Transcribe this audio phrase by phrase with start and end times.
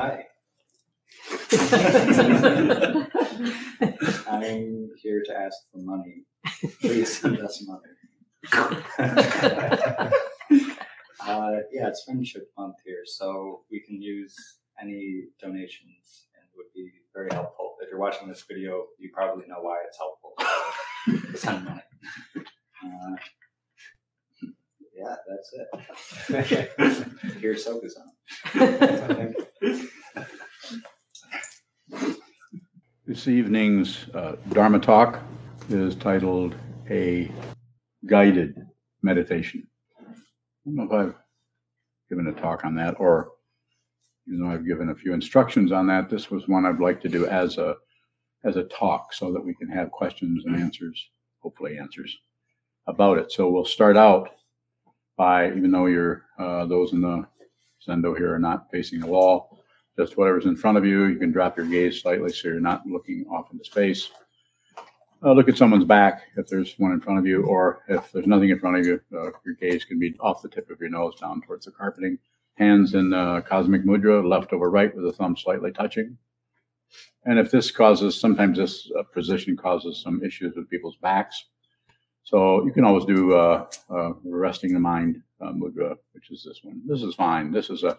[0.00, 0.24] Hi.
[4.30, 6.24] I'm here to ask for money.
[6.80, 7.92] Please send us money.
[11.20, 14.34] uh, yeah, it's Friendship Month here, so we can use
[14.80, 17.74] any donations and it would be very helpful.
[17.82, 20.32] If you're watching this video, you probably know why it's helpful.
[21.38, 21.82] Send money.
[22.82, 23.16] Uh,
[25.00, 25.68] yeah, that's it.
[27.40, 29.34] Here's Soka-san.
[33.06, 35.20] This evening's uh, Dharma talk
[35.68, 36.54] is titled
[36.90, 37.30] A
[38.06, 38.54] Guided
[39.02, 39.66] Meditation.
[39.98, 40.04] I
[40.64, 41.14] don't know if I've
[42.08, 43.32] given a talk on that or
[44.28, 47.08] even though I've given a few instructions on that, this was one I'd like to
[47.08, 47.74] do as a
[48.44, 51.10] as a talk so that we can have questions and answers,
[51.42, 52.16] hopefully answers
[52.86, 53.30] about it.
[53.32, 54.30] So we'll start out
[55.16, 57.26] by, even though you're uh, those in the
[57.86, 59.62] zendo here are not facing the wall,
[59.96, 61.06] just whatever's in front of you.
[61.06, 64.10] You can drop your gaze slightly so you're not looking off into space.
[65.22, 68.26] Uh, look at someone's back if there's one in front of you, or if there's
[68.26, 70.88] nothing in front of you, uh, your gaze can be off the tip of your
[70.88, 72.18] nose down towards the carpeting.
[72.56, 76.16] Hands in uh, cosmic mudra, left over right with the thumb slightly touching.
[77.26, 81.44] And if this causes, sometimes this uh, position causes some issues with people's backs.
[82.30, 86.80] So you can always do uh, uh, resting the mind mudra, which is this one.
[86.86, 87.50] This is fine.
[87.50, 87.98] This is a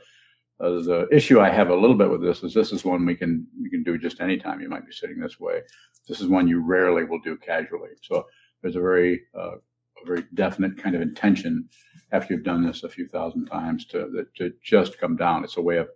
[0.62, 3.16] uh, the issue I have a little bit with this is this is one we
[3.16, 4.62] can we can do just anytime.
[4.62, 5.62] You might be sitting this way.
[6.08, 7.90] This is one you rarely will do casually.
[8.02, 8.26] So
[8.62, 11.68] there's a very uh, a very definite kind of intention
[12.14, 15.44] after you've done this a few thousand times to to just come down.
[15.44, 15.90] It's a way of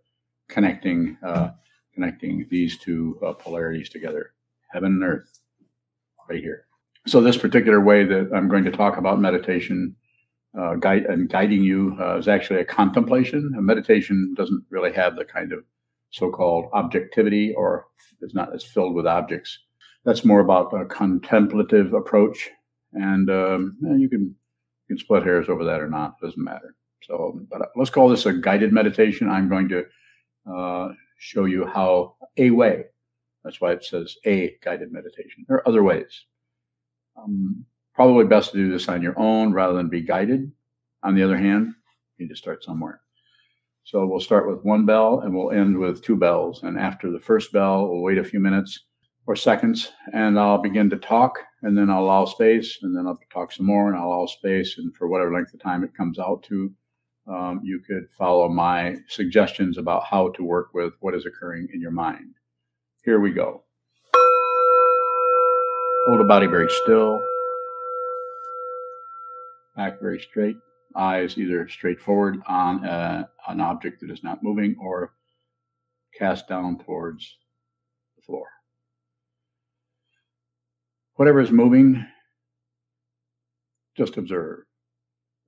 [0.50, 1.52] connecting uh,
[1.94, 4.34] connecting these two uh, polarities together,
[4.74, 5.40] heaven and earth,
[6.30, 6.66] right here.
[7.08, 9.96] So this particular way that I'm going to talk about meditation
[10.60, 13.54] uh, guide and guiding you uh, is actually a contemplation.
[13.58, 15.64] A meditation doesn't really have the kind of
[16.10, 17.86] so-called objectivity, or
[18.22, 19.60] it's not as filled with objects.
[20.04, 22.50] That's more about a contemplative approach,
[22.94, 24.36] and um, you can
[24.88, 26.20] you can split hairs over that or not.
[26.22, 26.76] Doesn't matter.
[27.04, 29.30] So, but let's call this a guided meditation.
[29.30, 29.86] I'm going to
[30.52, 30.90] uh,
[31.20, 32.86] show you how a way.
[33.44, 35.46] That's why it says a guided meditation.
[35.48, 36.26] There are other ways.
[37.18, 37.66] Um,
[37.96, 40.52] Probably best to do this on your own rather than be guided.
[41.04, 41.74] On the other hand,
[42.18, 43.00] you need to start somewhere.
[43.86, 46.64] So we'll start with one bell and we'll end with two bells.
[46.64, 48.84] And after the first bell, we'll wait a few minutes
[49.28, 53.20] or seconds and I'll begin to talk and then I'll allow space and then I'll
[53.32, 54.78] talk some more and I'll allow space.
[54.78, 56.74] And for whatever length of time it comes out to,
[57.28, 61.80] um, you could follow my suggestions about how to work with what is occurring in
[61.80, 62.36] your mind.
[63.04, 63.65] Here we go.
[66.08, 67.20] Hold the body very still
[69.76, 70.58] back very straight,
[70.96, 75.14] eyes either straight forward on a, an object that is not moving or
[76.18, 77.38] cast down towards
[78.16, 78.46] the floor.
[81.16, 82.06] Whatever is moving,
[83.98, 84.60] just observe.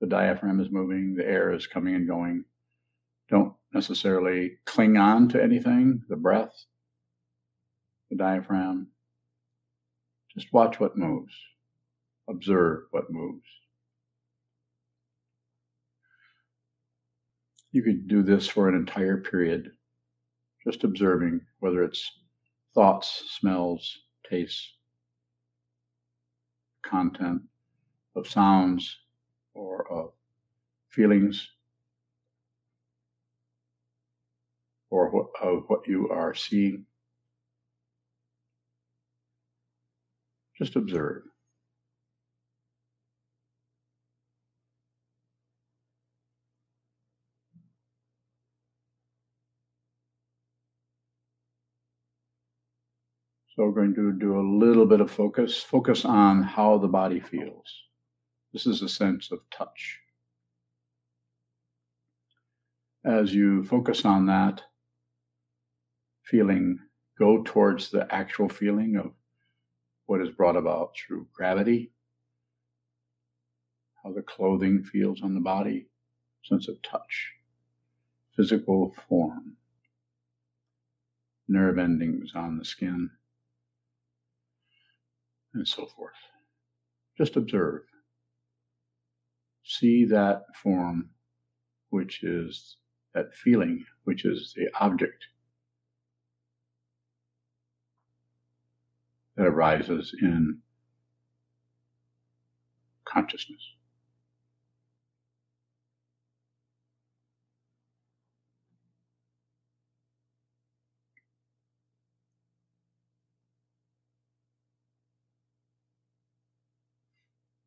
[0.00, 2.44] The diaphragm is moving, the air is coming and going.
[3.28, 6.64] Don't necessarily cling on to anything, the breath,
[8.10, 8.88] the diaphragm.
[10.38, 11.34] Just watch what moves,
[12.28, 13.42] observe what moves.
[17.72, 19.72] You could do this for an entire period,
[20.64, 22.08] just observing whether it's
[22.72, 23.98] thoughts, smells,
[24.30, 24.74] tastes,
[26.82, 27.42] content
[28.14, 28.96] of sounds
[29.54, 30.12] or of
[30.88, 31.50] feelings
[34.90, 36.86] or of what you are seeing.
[40.58, 41.22] Just observe.
[53.54, 57.20] So we're going to do a little bit of focus, focus on how the body
[57.20, 57.64] feels.
[58.52, 59.98] This is a sense of touch.
[63.04, 64.62] As you focus on that
[66.24, 66.78] feeling,
[67.18, 69.12] go towards the actual feeling of
[70.08, 71.92] what is brought about through gravity,
[74.02, 75.86] how the clothing feels on the body,
[76.42, 77.32] sense of touch,
[78.34, 79.54] physical form,
[81.46, 83.10] nerve endings on the skin
[85.52, 86.14] and so forth.
[87.18, 87.82] Just observe.
[89.62, 91.10] See that form,
[91.90, 92.78] which is
[93.14, 95.26] that feeling, which is the object
[99.38, 100.58] that arises in
[103.04, 103.62] consciousness.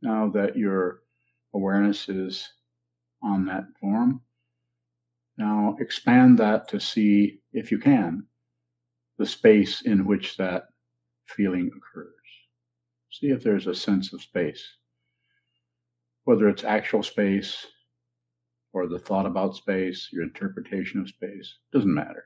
[0.02, 1.04] Now that your
[1.54, 2.52] awareness is
[3.24, 4.20] on that form,
[5.38, 8.26] now expand that to see, if you can,
[9.18, 10.64] the space in which that
[11.36, 12.14] feeling occurs.
[13.12, 14.64] See if there's a sense of space,
[16.24, 17.66] whether it's actual space
[18.74, 22.26] or the thought about space, your interpretation of space, doesn't matter.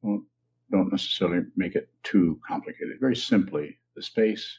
[0.00, 0.24] Well,
[0.70, 2.96] don't necessarily make it too complicated.
[2.98, 4.58] Very simply, the space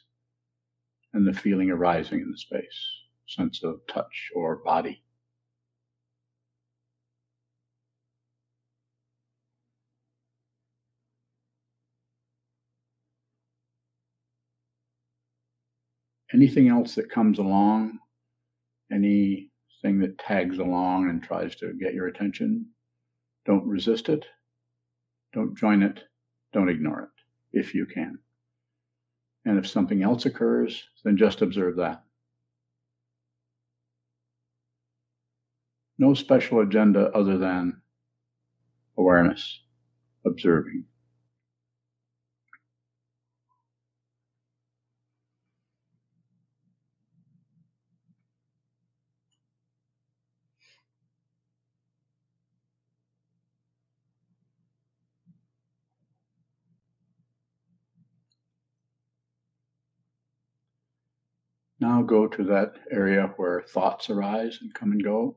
[1.14, 2.86] and the feeling arising in the space,
[3.28, 5.04] sense of touch or body.
[16.34, 18.00] Anything else that comes along,
[18.92, 22.66] anything that tags along and tries to get your attention,
[23.46, 24.26] don't resist it,
[25.34, 26.04] don't join it,
[26.52, 27.10] don't ignore it
[27.58, 28.18] if you can.
[29.46, 32.04] And if something else occurs, then just observe that.
[36.00, 37.82] No special agenda other than
[38.98, 39.62] awareness,
[40.26, 40.86] observing.
[61.84, 65.36] Now go to that area where thoughts arise and come and go,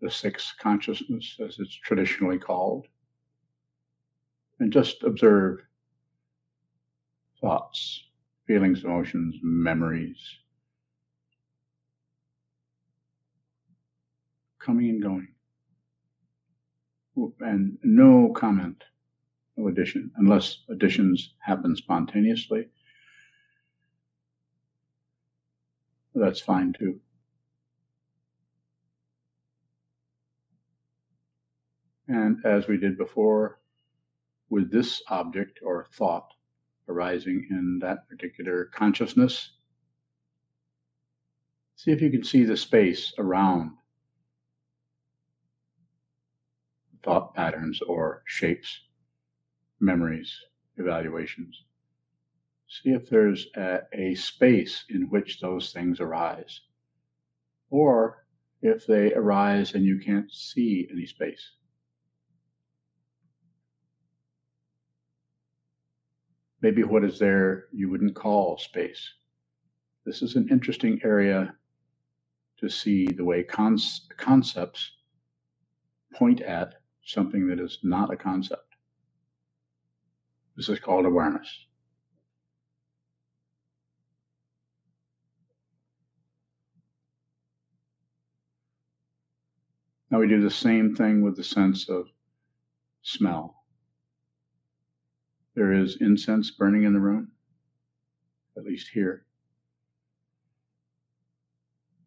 [0.00, 2.88] the sixth consciousness, as it's traditionally called,
[4.58, 5.60] and just observe
[7.40, 8.08] thoughts,
[8.48, 10.18] feelings, emotions, memories,
[14.58, 15.28] coming and going.
[17.38, 18.82] And no comment,
[19.56, 22.66] no addition, unless additions happen spontaneously
[26.14, 27.00] that's fine too.
[32.08, 33.60] And as we did before,
[34.48, 36.34] with this object or thought
[36.88, 39.52] arising in that particular consciousness,
[41.76, 43.70] see if you can see the space around
[47.02, 48.80] thought patterns or shapes,
[49.78, 50.36] memories,
[50.76, 51.64] evaluations.
[52.70, 56.60] See if there's a, a space in which those things arise.
[57.68, 58.24] Or
[58.62, 61.50] if they arise and you can't see any space.
[66.62, 69.14] Maybe what is there you wouldn't call space.
[70.06, 71.54] This is an interesting area
[72.58, 74.92] to see the way concepts
[76.14, 78.76] point at something that is not a concept.
[80.56, 81.66] This is called awareness.
[90.10, 92.08] Now we do the same thing with the sense of
[93.02, 93.64] smell.
[95.54, 97.32] There is incense burning in the room,
[98.56, 99.24] at least here.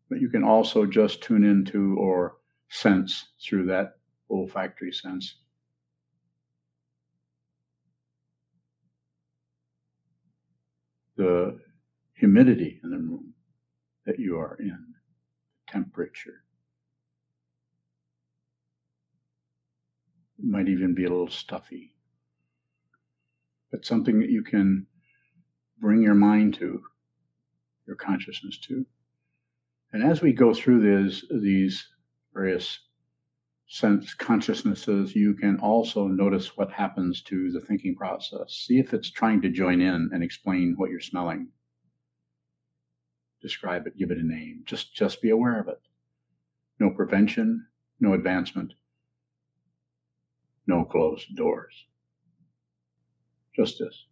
[0.10, 2.38] But you can also just tune into or
[2.70, 3.94] sense through that
[4.30, 5.36] olfactory sense.
[11.16, 11.60] The
[12.16, 13.34] humidity in the room
[14.06, 14.94] that you are in,
[15.68, 16.43] temperature.
[20.44, 21.96] It might even be a little stuffy.
[23.72, 24.88] But something that you can
[25.80, 26.84] bring your mind to,
[27.88, 28.86] your consciousness to.
[29.94, 31.88] And as we go through these, these
[32.34, 32.78] various
[33.68, 38.66] sense consciousnesses, you can also notice what happens to the thinking process.
[38.68, 41.48] See if it's trying to join in and explain what you're smelling.
[43.42, 44.64] Describe it, give it a name.
[44.66, 45.80] Just just be aware of it.
[46.80, 47.66] No prevention,
[48.00, 48.74] no advancement
[50.68, 51.74] no closed doors.
[53.56, 54.06] Just this.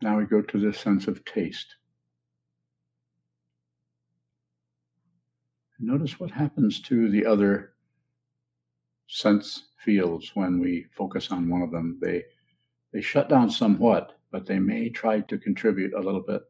[0.00, 1.74] Now we go to the sense of taste.
[5.80, 7.74] Notice what happens to the other
[9.08, 11.98] sense fields when we focus on one of them.
[12.00, 12.24] They
[12.92, 16.42] they shut down somewhat, but they may try to contribute a little bit.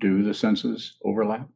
[0.00, 1.48] Do the senses overlap?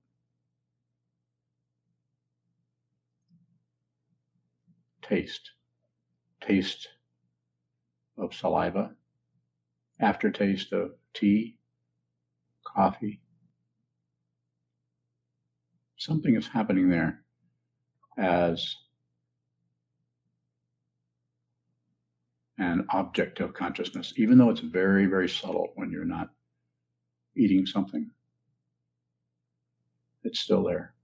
[5.03, 5.51] Taste.
[6.41, 6.89] Taste
[8.17, 8.93] of saliva,
[10.01, 11.57] aftertaste of tea,
[12.65, 13.21] coffee.
[15.99, 17.25] Something is happening there
[18.17, 18.77] as
[22.59, 26.31] an object of consciousness, even though it's very, very subtle when you're not
[27.37, 28.11] eating something.
[30.23, 30.95] It's still there.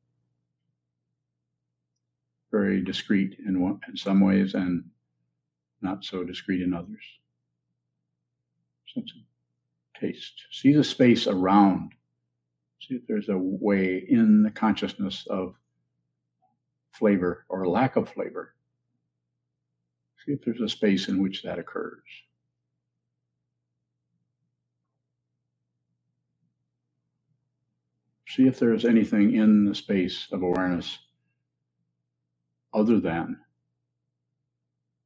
[2.52, 4.84] Very discreet in, one, in some ways and
[5.82, 7.04] not so discreet in others.
[8.92, 10.44] Sense of taste.
[10.52, 11.92] See the space around.
[12.86, 15.54] See if there's a way in the consciousness of
[16.92, 18.54] flavor or lack of flavor.
[20.24, 22.02] See if there's a space in which that occurs.
[28.28, 30.98] See if there's anything in the space of awareness
[32.74, 33.38] other than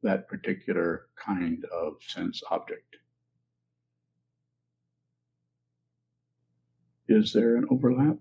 [0.02, 2.98] that particular kind of sense object.
[7.09, 8.17] Is there an overlap?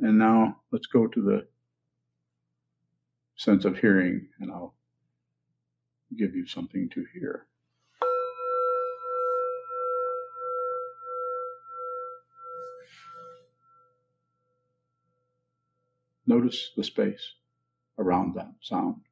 [0.00, 1.46] And now let's go to the
[3.36, 4.74] sense of hearing, and I'll
[6.16, 7.46] give you something to hear.
[16.26, 17.34] Notice the space
[17.98, 19.07] around that sound.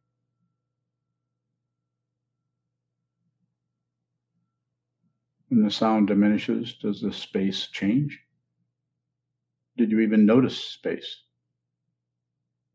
[5.56, 8.20] When the sound diminishes, does the space change?
[9.78, 11.22] Did you even notice space?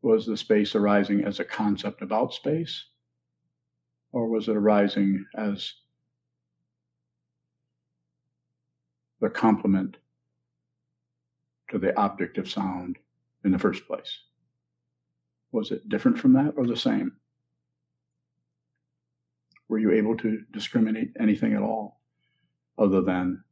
[0.02, 2.86] Was the space arising as a concept about space?
[4.10, 5.74] Or was it arising as
[9.20, 9.98] the complement
[11.70, 12.98] to the object of sound
[13.44, 14.22] in the first place?
[15.52, 17.12] Was it different from that or the same?
[19.68, 22.01] Were you able to discriminate anything at all
[22.78, 23.44] other than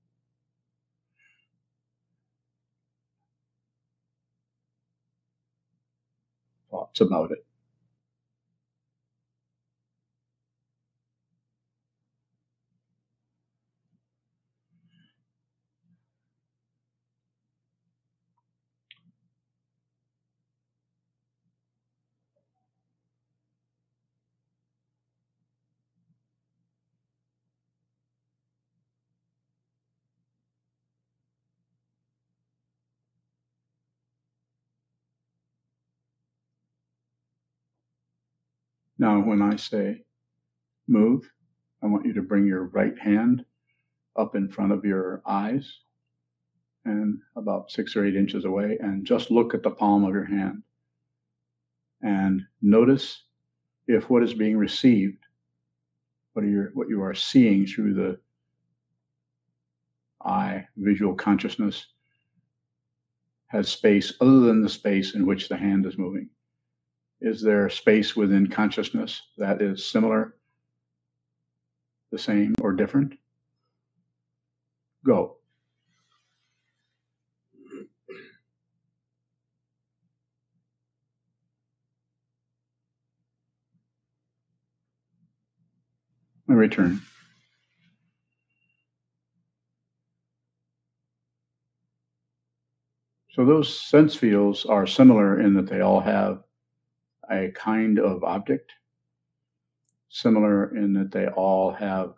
[6.70, 7.44] thoughts about it?
[39.00, 40.02] Now, when I say
[40.86, 41.26] move,
[41.82, 43.42] I want you to bring your right hand
[44.14, 45.78] up in front of your eyes
[46.84, 50.26] and about six or eight inches away, and just look at the palm of your
[50.26, 50.62] hand.
[52.02, 53.22] And notice
[53.88, 55.24] if what is being received,
[56.34, 58.20] what, are what you are seeing through the
[60.22, 61.86] eye, visual consciousness,
[63.46, 66.28] has space other than the space in which the hand is moving.
[67.20, 70.36] Is there space within consciousness that is similar,
[72.10, 73.14] the same, or different?
[75.04, 75.36] Go.
[86.48, 87.00] I return.
[93.32, 96.42] So those sense fields are similar in that they all have
[97.30, 98.72] a kind of object,
[100.08, 102.14] similar in that they all have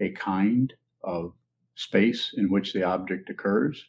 [0.00, 1.32] a kind of
[1.74, 3.84] space in which the object occurs.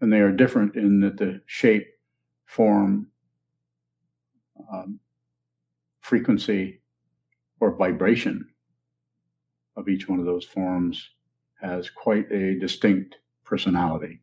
[0.00, 1.86] And they are different in that the shape,
[2.44, 3.08] form,
[4.72, 5.00] um,
[6.00, 6.80] frequency,
[7.60, 8.46] or vibration
[9.76, 11.10] of each one of those forms
[11.60, 14.20] has quite a distinct personality.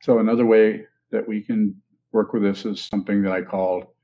[0.00, 1.80] So another way that we can
[2.12, 3.94] work with this is something that I call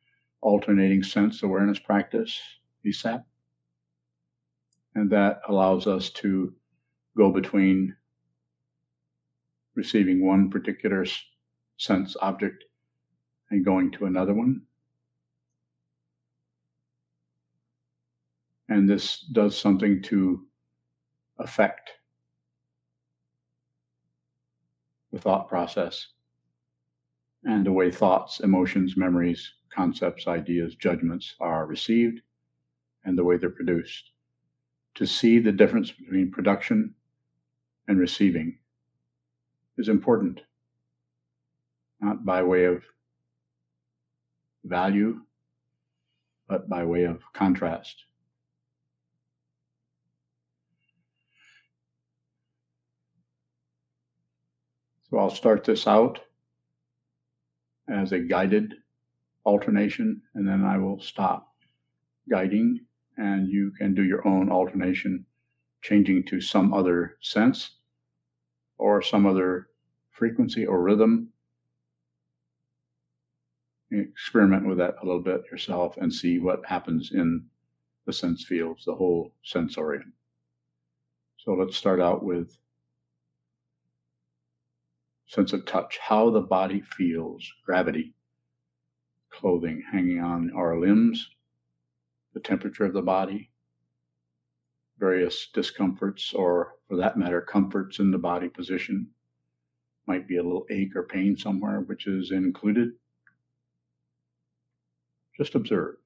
[0.43, 2.39] alternating sense awareness practice,
[2.87, 3.25] ESAP.
[4.95, 6.53] And that allows us to
[7.17, 7.97] go between
[9.75, 11.07] receiving one particular
[11.79, 12.65] sense object
[13.51, 14.63] and going to another one.
[18.69, 20.45] And this does something to
[21.39, 21.91] affect
[25.17, 26.09] the thought process
[27.45, 32.21] and the way thoughts, emotions, memories, concepts, ideas, judgments are received,
[33.05, 34.11] and the way they're produced.
[34.97, 36.95] To see the difference between production
[37.89, 38.59] and receiving
[39.79, 40.41] is important,
[42.01, 42.83] not by way of
[44.65, 45.21] value,
[46.49, 48.05] but by way of contrast.
[55.09, 56.21] So I'll start this out
[57.89, 58.75] as a guided
[59.45, 61.55] alternation, and then I will stop
[62.29, 62.81] guiding,
[63.17, 65.25] and you can do your own alternation,
[65.83, 67.77] changing to some other sense
[68.79, 69.69] or some other
[70.11, 71.29] frequency or rhythm.
[73.93, 77.47] Experiment with that a little bit yourself and see what happens in
[78.07, 80.13] the sense fields, the whole sensorium.
[81.39, 82.59] So let's start out with
[85.27, 88.15] sense of touch, how the body feels, gravity,
[89.31, 91.29] clothing hanging on our limbs,
[92.33, 93.51] the temperature of the body,
[94.99, 99.09] various discomforts, or for that matter, comforts in the body position.
[100.07, 102.93] Might be a little ache or pain somewhere, which is included.
[105.37, 105.97] Just observe.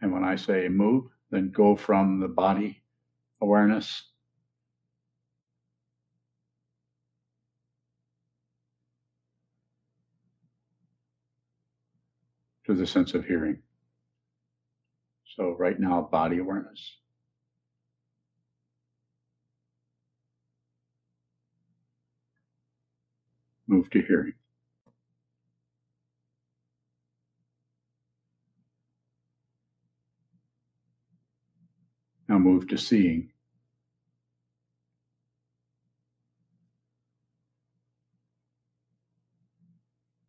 [0.00, 2.82] And when I say move, then go from the body
[3.42, 4.09] awareness
[12.70, 13.58] to the sense of hearing.
[15.36, 16.98] So, right now, body awareness.
[23.66, 24.34] Move to hearing.
[32.28, 33.30] Now move to seeing.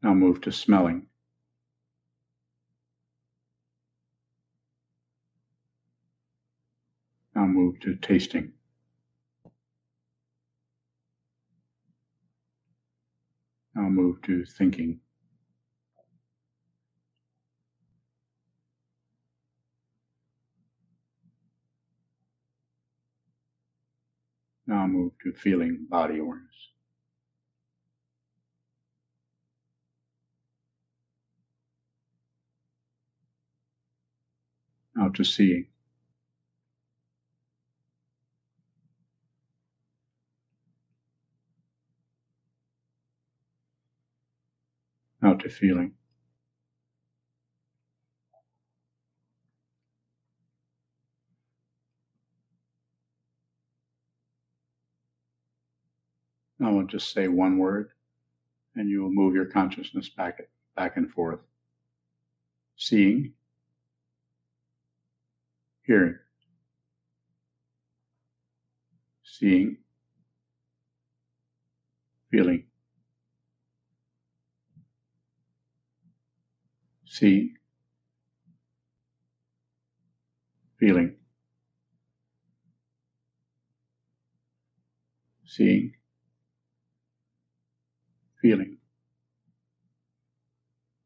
[0.01, 1.05] Now move to smelling.
[7.41, 8.51] Now move to tasting.
[13.73, 14.99] Now move to thinking.
[24.67, 26.45] Now move to feeling body awareness.
[34.95, 35.70] Now to seeing.
[45.21, 45.93] Now to feeling.
[56.63, 57.89] I'll just say one word
[58.75, 60.41] and you will move your consciousness back,
[60.75, 61.39] back and forth.
[62.77, 63.33] Seeing,
[65.83, 66.17] hearing,
[69.23, 69.77] seeing,
[72.31, 72.63] feeling,
[77.11, 77.53] seeing,
[80.79, 81.13] feeling,
[85.45, 85.91] seeing,
[88.41, 88.77] feeling.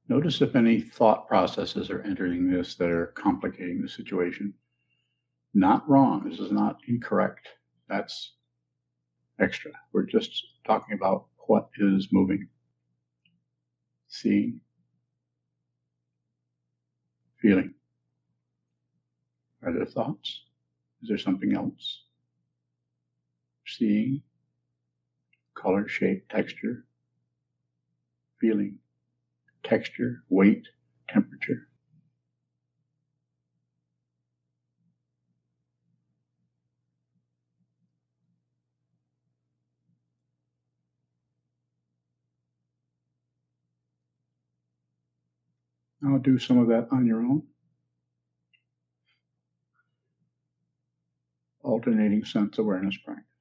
[0.07, 4.53] Notice if any thought processes are entering this that are complicating the situation.
[5.55, 6.29] Not wrong.
[6.29, 7.47] This is not incorrect.
[7.89, 8.35] That's
[9.41, 9.71] extra.
[9.91, 12.47] We're just talking about what is moving.
[14.07, 14.61] Seeing,
[17.45, 17.75] feeling.
[19.61, 20.45] Are there thoughts?
[21.03, 22.01] Is there something else?
[23.67, 24.23] Seeing,
[25.53, 26.85] color, shape, texture,
[28.41, 28.79] feeling,
[29.63, 30.65] texture, weight,
[31.07, 31.67] temperature.
[46.05, 47.43] I'll do some of that on your own.
[51.63, 53.34] Alternating sense awareness practice.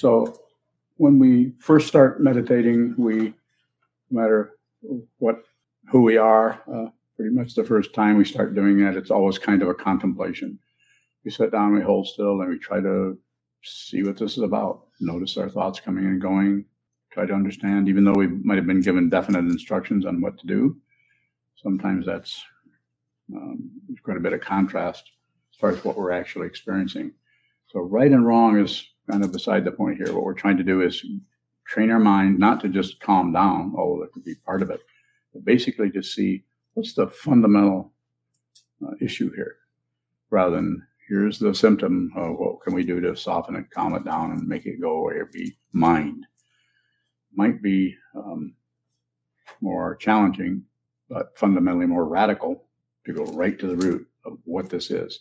[0.00, 0.40] So
[0.96, 3.34] when we first start meditating, we,
[4.10, 4.52] no matter
[5.18, 5.44] what,
[5.90, 6.86] who we are, uh,
[7.16, 10.58] pretty much the first time we start doing that, it's always kind of a contemplation.
[11.22, 13.18] We sit down, we hold still, and we try to
[13.62, 14.86] see what this is about.
[15.00, 16.64] Notice our thoughts coming and going.
[17.12, 20.46] Try to understand, even though we might have been given definite instructions on what to
[20.46, 20.78] do.
[21.56, 22.42] Sometimes that's
[23.36, 23.70] um,
[24.02, 25.10] quite a bit of contrast
[25.52, 27.12] as far as what we're actually experiencing.
[27.66, 30.12] So right and wrong is kind of beside the point here.
[30.12, 31.04] What we're trying to do is
[31.66, 34.80] train our mind not to just calm down, although that could be part of it,
[35.32, 36.44] but basically to see
[36.74, 37.92] what's the fundamental
[38.86, 39.56] uh, issue here,
[40.30, 44.04] rather than here's the symptom of what can we do to soften it, calm it
[44.04, 46.26] down, and make it go away or be mind.
[47.34, 48.54] Might be um,
[49.60, 50.62] more challenging,
[51.08, 52.64] but fundamentally more radical
[53.06, 55.18] to go right to the root of what this is.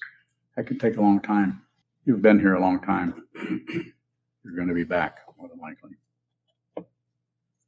[0.56, 1.62] That can take a long time.
[2.06, 3.24] You've been here a long time.
[3.36, 5.92] You're going to be back more than likely.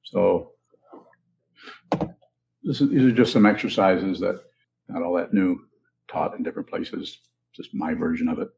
[0.04, 0.52] So
[2.64, 4.42] is, these are just some exercises that
[4.88, 5.60] not all that new,
[6.08, 7.20] taught in different places.
[7.54, 8.50] Just my version of it.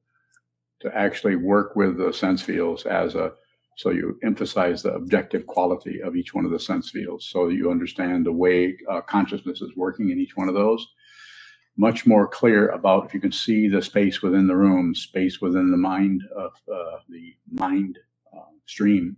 [0.81, 3.31] To actually work with the sense fields as a
[3.75, 7.71] so you emphasize the objective quality of each one of the sense fields, so you
[7.71, 10.87] understand the way uh, consciousness is working in each one of those
[11.77, 15.71] much more clear about if you can see the space within the room, space within
[15.71, 17.97] the mind of uh, the mind
[18.35, 19.17] uh, stream,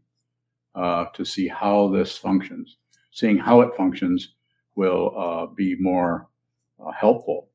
[0.75, 2.77] uh, to see how this functions.
[3.11, 4.35] Seeing how it functions
[4.75, 6.27] will uh, be more
[6.85, 7.49] uh, helpful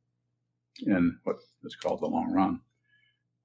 [0.86, 2.60] in what is called the long run,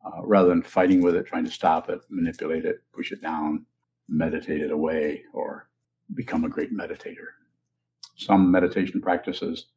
[0.05, 3.65] uh, rather than fighting with it, trying to stop it, manipulate it, push it down,
[4.07, 5.69] meditate it away, or
[6.13, 7.27] become a great meditator.
[8.15, 9.67] Some meditation practices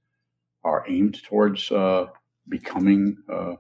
[0.69, 2.07] are aimed towards uh,
[2.49, 3.55] becoming uh,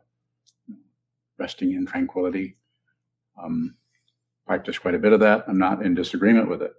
[1.39, 2.57] resting in tranquility.
[3.43, 3.77] Um,
[4.47, 5.45] practice quite a bit of that.
[5.49, 6.73] I'm not in disagreement with it.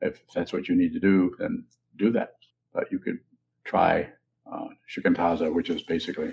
[0.00, 1.64] If that's what you need to do, then
[1.96, 2.34] do that.
[2.72, 3.18] But you could
[3.64, 4.08] try
[4.50, 6.32] uh, shikantaza, which is basically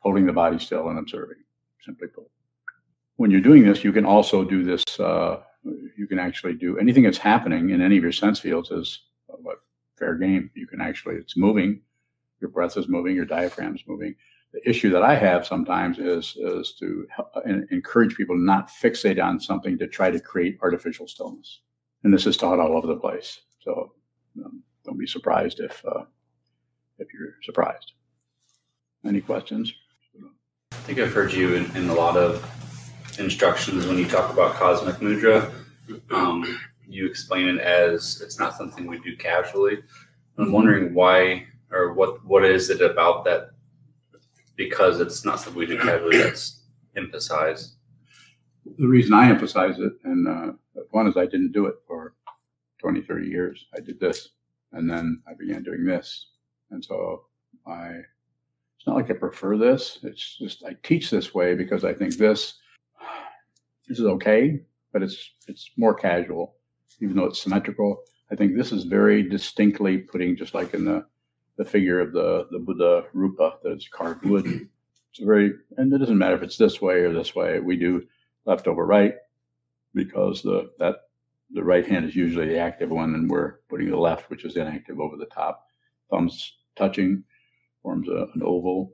[0.00, 1.38] holding the body still and observing,
[1.80, 2.28] simply put.
[3.16, 4.84] When you're doing this, you can also do this.
[5.00, 5.40] Uh,
[5.96, 9.00] you can actually do anything that's happening in any of your sense fields is
[9.98, 10.50] fair game.
[10.54, 11.80] You can actually, it's moving
[12.40, 14.14] your breath is moving, your diaphragm is moving.
[14.52, 19.40] The issue that I have sometimes is is to uh, encourage people not fixate on
[19.40, 21.60] something to try to create artificial stillness,
[22.04, 23.40] and this is taught all over the place.
[23.60, 23.92] So
[24.44, 26.04] um, don't be surprised if uh,
[26.98, 27.92] if you're surprised.
[29.04, 29.72] Any questions?
[30.72, 32.44] I think I've heard you in, in a lot of
[33.18, 35.52] instructions when you talk about cosmic mudra.
[36.10, 39.82] Um, you explain it as it's not something we do casually.
[40.38, 43.50] I'm wondering why or what what is it about that?
[44.56, 46.18] Because it's not something we do casually.
[46.18, 46.62] That's
[46.96, 47.74] emphasized.
[48.78, 50.52] The reason I emphasize it, and uh,
[50.90, 52.14] one is I didn't do it for
[52.80, 53.66] 20, 30 years.
[53.76, 54.30] I did this,
[54.72, 56.28] and then I began doing this,
[56.70, 57.26] and so
[57.66, 58.00] I.
[58.78, 59.98] It's not like I prefer this.
[60.02, 62.58] It's just I teach this way because I think this
[63.88, 64.60] this is okay,
[64.92, 66.56] but it's it's more casual,
[67.00, 68.02] even though it's symmetrical.
[68.30, 71.06] I think this is very distinctly putting, just like in the
[71.56, 74.68] the figure of the, the Buddha Rupa that is carved wood.
[75.10, 77.58] It's very, and it doesn't matter if it's this way or this way.
[77.58, 78.06] We do
[78.44, 79.14] left over right
[79.94, 80.96] because the that
[81.50, 84.56] the right hand is usually the active one, and we're putting the left, which is
[84.56, 85.68] inactive, over the top.
[86.10, 87.24] Thumbs touching
[87.82, 88.92] forms a, an oval.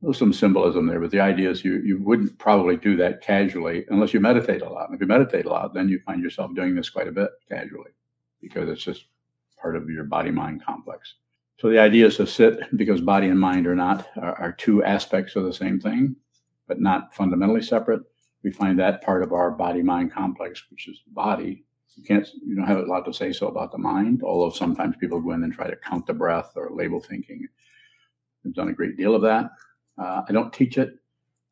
[0.00, 3.84] There's some symbolism there, but the idea is you you wouldn't probably do that casually
[3.88, 4.88] unless you meditate a lot.
[4.88, 7.30] And if you meditate a lot, then you find yourself doing this quite a bit
[7.48, 7.90] casually
[8.40, 9.06] because it's just
[9.60, 11.14] part of your body mind complex.
[11.58, 14.82] So the idea is to sit because body and mind are not are, are two
[14.84, 16.16] aspects of the same thing,
[16.66, 18.02] but not fundamentally separate.
[18.42, 21.64] We find that part of our body mind complex, which is body.
[21.96, 24.96] You can't you don't have a lot to say so about the mind, although sometimes
[24.96, 27.46] people go in and try to count the breath or label thinking.
[28.44, 29.50] I've done a great deal of that.
[29.96, 30.98] Uh, I don't teach it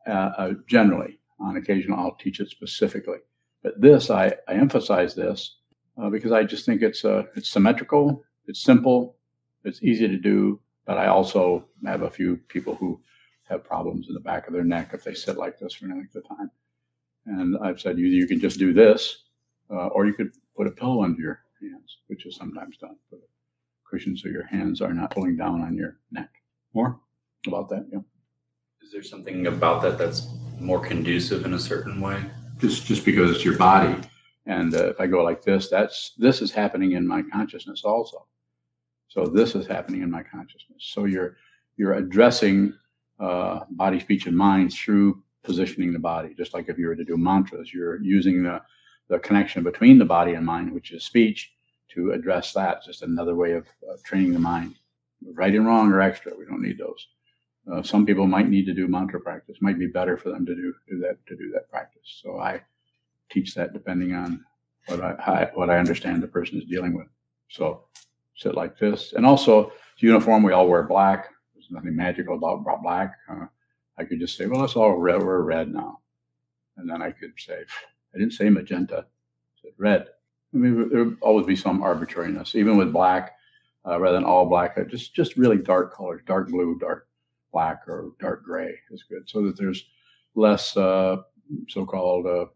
[0.07, 1.21] uh, uh, generally.
[1.38, 3.19] On occasion, I'll teach it specifically.
[3.62, 5.57] But this, I, I emphasize this
[5.97, 9.17] uh, because I just think it's uh, it's symmetrical, it's simple,
[9.64, 13.01] it's easy to do, but I also have a few people who
[13.48, 15.94] have problems in the back of their neck if they sit like this for any
[15.94, 16.51] length of time.
[17.27, 19.25] And I've said either you can just do this,
[19.70, 22.96] uh, or you could put a pillow under your hands, which is sometimes done.
[23.11, 26.31] Put a cushion so your hands are not pulling down on your neck.
[26.75, 26.98] More
[27.46, 28.01] about that, yeah.
[28.83, 32.25] Is there something about that that's more conducive in a certain way?
[32.59, 33.96] Just just because it's your body,
[34.46, 38.27] and uh, if I go like this, that's this is happening in my consciousness also.
[39.12, 40.79] So this is happening in my consciousness.
[40.79, 41.37] So you're
[41.77, 42.72] you're addressing
[43.20, 46.35] uh, body, speech, and mind through positioning the body.
[46.35, 48.62] Just like if you were to do mantras, you're using the
[49.09, 51.53] the connection between the body and mind, which is speech,
[51.88, 52.83] to address that.
[52.85, 53.66] Just another way of,
[54.03, 54.77] training the mind.
[55.35, 56.33] Right and wrong are extra.
[56.35, 57.09] We don't need those.
[57.70, 59.59] Uh, some people might need to do mantra practice.
[59.61, 62.20] Might be better for them to do, do that to do that practice.
[62.22, 62.62] So I
[63.31, 64.42] teach that depending on
[64.87, 67.09] what I, I what I understand the person is dealing with.
[67.51, 67.85] So
[68.35, 70.42] sit like this, and also uniform.
[70.42, 71.29] We all wear black.
[71.55, 73.12] There's nothing magical about black.
[73.31, 73.47] Uh,
[73.99, 75.23] I could just say, well, it's all red.
[75.23, 76.01] We're red now,
[76.77, 77.64] and then I could say,
[78.14, 79.07] I didn't say magenta.
[79.07, 80.09] I said red.
[80.55, 83.33] I mean, there would always be some arbitrariness, even with black,
[83.87, 84.77] uh, rather than all black.
[84.88, 87.09] Just just really dark colors, dark blue, dark
[87.53, 89.85] black, or dark gray is good, so that there's
[90.35, 91.18] less uh,
[91.68, 92.47] so-called uh,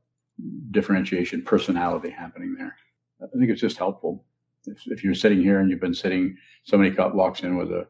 [0.71, 2.75] differentiation, personality happening there.
[3.23, 4.25] I think it's just helpful.
[4.67, 7.87] If, if you're sitting here and you've been sitting, somebody walks in with a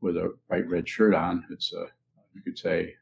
[0.00, 1.86] with a bright red shirt on, it's a
[2.34, 2.94] you could say,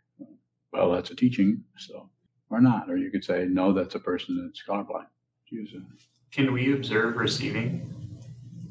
[0.73, 2.09] well, that's a teaching, so
[2.51, 5.07] or not, or you could say, no, that's a person that's colorblind.
[5.49, 5.83] Use it.
[6.31, 7.91] Can we observe receiving?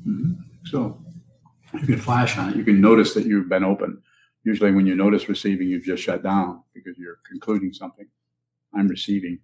[0.08, 0.34] Mm-hmm.
[0.66, 1.00] So
[1.74, 2.56] you can flash on it.
[2.56, 4.02] You can notice that you've been open.
[4.44, 8.08] Usually, when you notice receiving, you've just shut down because you're concluding something.
[8.74, 9.40] I'm receiving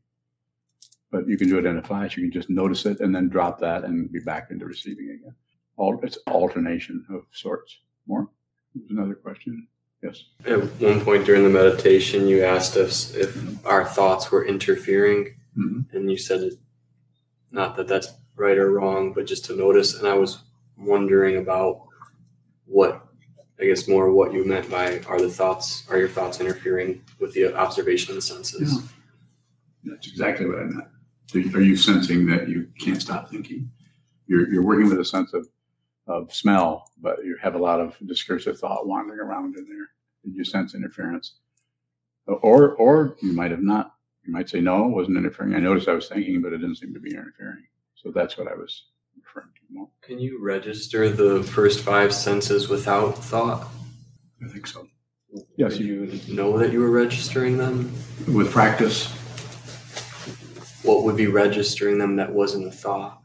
[1.12, 2.18] but you can do identify it in a flash.
[2.18, 5.36] You can just notice it and then drop that and be back into receiving again.
[5.78, 7.80] All, it's alternation of sorts.
[8.08, 8.30] More?
[8.76, 9.68] There's another question.
[10.04, 10.26] Yes.
[10.46, 13.68] At one point during the meditation, you asked us if mm-hmm.
[13.68, 15.96] our thoughts were interfering, mm-hmm.
[15.96, 16.52] and you said,
[17.52, 19.96] not that that's right or wrong, but just to notice.
[19.98, 20.44] And I was
[20.78, 21.88] wondering about
[22.66, 23.08] what,
[23.60, 27.34] I guess, more what you meant by are the thoughts, are your thoughts interfering with
[27.34, 28.74] the observation of the senses?
[29.84, 29.94] Yeah.
[29.94, 30.88] That's exactly what I meant.
[31.28, 33.70] So are you sensing that you can't stop thinking?
[34.28, 35.48] You're, you're working with a sense of,
[36.08, 39.90] of smell, but you have a lot of discursive thought wandering around in there.
[40.24, 41.36] Did you sense interference?
[42.28, 43.94] Or, or you might have not.
[44.26, 45.56] You might say, no, it wasn't interfering.
[45.56, 47.64] I noticed I was thinking, but it didn't seem to be interfering.
[47.96, 48.84] So that's what I was
[49.16, 49.88] referring to more.
[50.02, 53.68] Can you register the first five senses without thought?
[54.44, 54.88] I think so.
[55.58, 55.78] Yes.
[55.78, 57.92] Did you know that you were registering them?
[58.28, 59.14] With practice,
[60.88, 63.20] what would be registering them that wasn't a thought?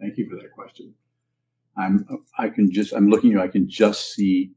[0.00, 0.94] Thank you for that question.
[1.76, 2.06] I'm
[2.38, 4.52] I can just I'm looking at you, I can just see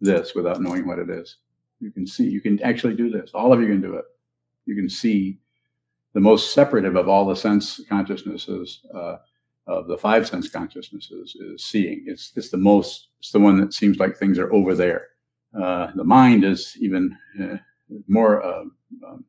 [0.00, 1.36] this without knowing what it is.
[1.80, 3.30] You can see, you can actually do this.
[3.32, 4.04] All of you can do it.
[4.66, 5.38] You can see
[6.12, 9.16] the most separative of all the sense consciousnesses, uh,
[9.66, 12.04] of the five sense consciousnesses, is seeing.
[12.06, 13.08] It's it's the most.
[13.20, 15.08] It's the one that seems like things are over there.
[15.58, 17.56] Uh, the mind is even uh,
[18.08, 18.64] more uh,
[19.06, 19.24] um,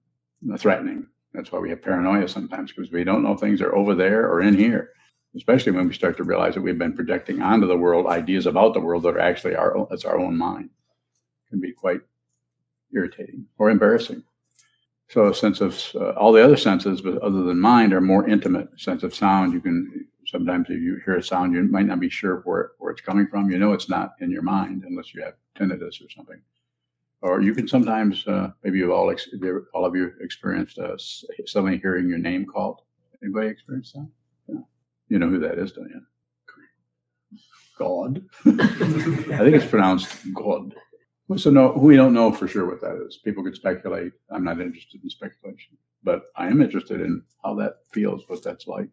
[0.58, 1.08] threatening.
[1.34, 4.42] That's why we have paranoia sometimes because we don't know things are over there or
[4.42, 4.92] in here,
[5.36, 8.74] especially when we start to realize that we've been projecting onto the world ideas about
[8.74, 10.70] the world that are actually our own, that's our own mind.
[11.46, 12.02] It can be quite
[12.94, 14.24] irritating or embarrassing.
[15.08, 18.28] So a sense of uh, all the other senses, but other than mind, are more
[18.28, 18.70] intimate.
[18.80, 22.10] sense of sound, you can sometimes if you hear a sound, you might not be
[22.10, 23.52] sure where where it's coming from.
[23.52, 26.42] You know it's not in your mind unless you have tinnitus or something
[27.22, 29.30] or you can sometimes uh, maybe you've all ex-
[29.74, 30.98] all of you experienced uh,
[31.46, 32.82] suddenly hearing your name called.
[33.24, 34.10] Anybody experienced that?
[34.48, 34.62] Yeah.
[35.10, 36.02] You know who that is, don't you?
[37.78, 38.24] God.
[38.46, 40.76] I think it's pronounced God.
[41.38, 43.18] So no, we don't know for sure what that is.
[43.18, 44.12] People could speculate.
[44.30, 48.68] I'm not interested in speculation, but I am interested in how that feels, what that's
[48.68, 48.90] like.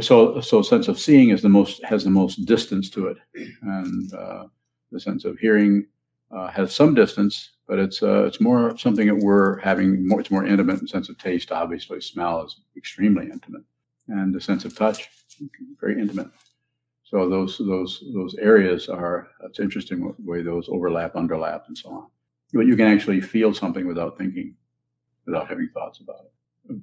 [0.00, 3.18] So, so sense of seeing is the most has the most distance to it,
[3.62, 4.44] and uh,
[4.92, 5.86] the sense of hearing
[6.30, 10.20] uh, has some distance, but it's uh, it's more something that we're having more.
[10.20, 11.52] It's more intimate in sense of taste.
[11.52, 13.62] Obviously, smell is extremely intimate,
[14.08, 15.08] and the sense of touch,
[15.80, 16.28] very intimate.
[17.04, 19.28] So those those those areas are.
[19.44, 22.06] It's interesting the way those overlap, underlap, and so on.
[22.52, 24.54] But you can actually feel something without thinking,
[25.26, 26.26] without having thoughts about
[26.70, 26.80] it.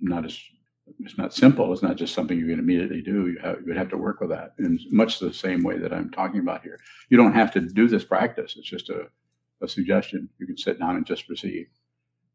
[0.00, 0.38] Not as
[1.00, 1.72] it's not simple.
[1.72, 3.28] It's not just something you can immediately do.
[3.28, 5.92] You, have, you would have to work with that in much the same way that
[5.92, 6.78] I'm talking about here.
[7.08, 8.56] You don't have to do this practice.
[8.56, 9.08] It's just a,
[9.62, 10.28] a suggestion.
[10.38, 11.66] You can sit down and just receive.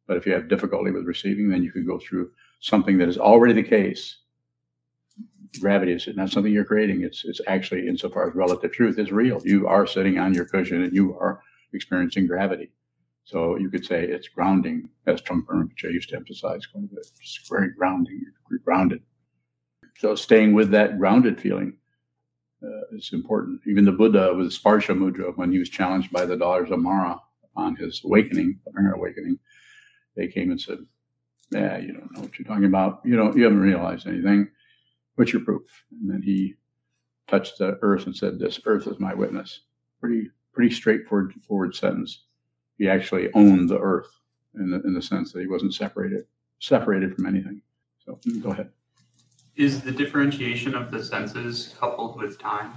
[0.08, 3.18] But if you have difficulty with receiving, then you can go through something that is
[3.18, 4.18] already the case.
[5.60, 7.04] Gravity is not something you're creating.
[7.04, 9.42] It's it's actually, insofar as relative truth is real.
[9.46, 11.42] You are sitting on your cushion and you are
[11.74, 12.72] experiencing gravity.
[13.26, 17.08] So you could say it's grounding, as Trungpa Rinpoche used to emphasize quite a bit.
[17.22, 19.02] It's very grounding, you're grounded.
[19.98, 21.78] So staying with that grounded feeling
[22.62, 23.62] uh, is important.
[23.66, 27.20] Even the Buddha with Sparsha Mudra, when he was challenged by the daughters of Mara
[27.46, 29.40] upon his awakening, apparent awakening,
[30.16, 30.80] they came and said,
[31.52, 33.02] "Yeah, you don't know what you're talking about.
[33.06, 33.36] You don't.
[33.38, 34.50] You haven't realized anything.
[35.16, 36.56] What's your proof?" And then he
[37.28, 39.62] touched the earth and said, "This earth is my witness."
[40.00, 42.26] Pretty, pretty straightforward forward sentence
[42.84, 44.10] he actually owned the earth
[44.56, 46.26] in the, in the sense that he wasn't separated
[46.60, 47.62] separated from anything.
[48.06, 48.72] So go ahead.
[49.56, 52.74] Is the differentiation of the senses coupled with time?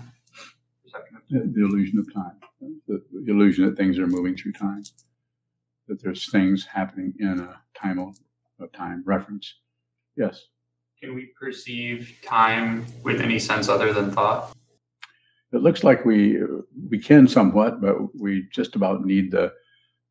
[1.28, 2.36] The, the illusion of time,
[2.86, 4.84] the, the illusion that things are moving through time,
[5.88, 8.16] that there's things happening in a time of,
[8.60, 9.52] of time reference.
[10.16, 10.46] Yes.
[11.02, 14.56] Can we perceive time with any sense other than thought?
[15.52, 16.38] It looks like we
[16.88, 19.52] we can somewhat, but we just about need the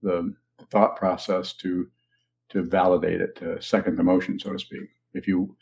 [0.05, 0.33] the
[0.71, 1.87] thought process to
[2.49, 4.87] to validate it, to second the motion, so to speak.
[5.13, 5.55] If you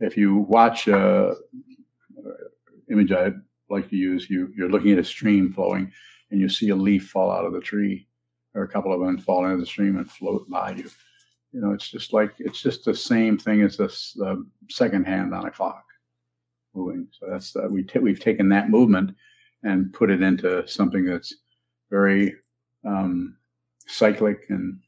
[0.00, 1.34] if you watch a
[2.90, 3.32] image I
[3.68, 5.90] like to use, you you're looking at a stream flowing,
[6.30, 8.06] and you see a leaf fall out of the tree,
[8.54, 10.90] or a couple of them fall into the stream and float by you.
[11.52, 15.34] You know, it's just like it's just the same thing as this the second hand
[15.34, 15.84] on a clock
[16.74, 17.08] moving.
[17.18, 19.14] So that's uh, we t- we've taken that movement
[19.62, 21.34] and put it into something that's
[21.90, 22.34] very
[22.86, 23.36] um,
[23.86, 24.78] cyclic and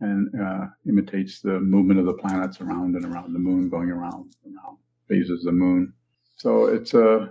[0.00, 4.34] and uh, imitates the movement of the planets around and around the moon, going around
[4.46, 5.92] around phases of the moon.
[6.36, 7.26] So it's a uh,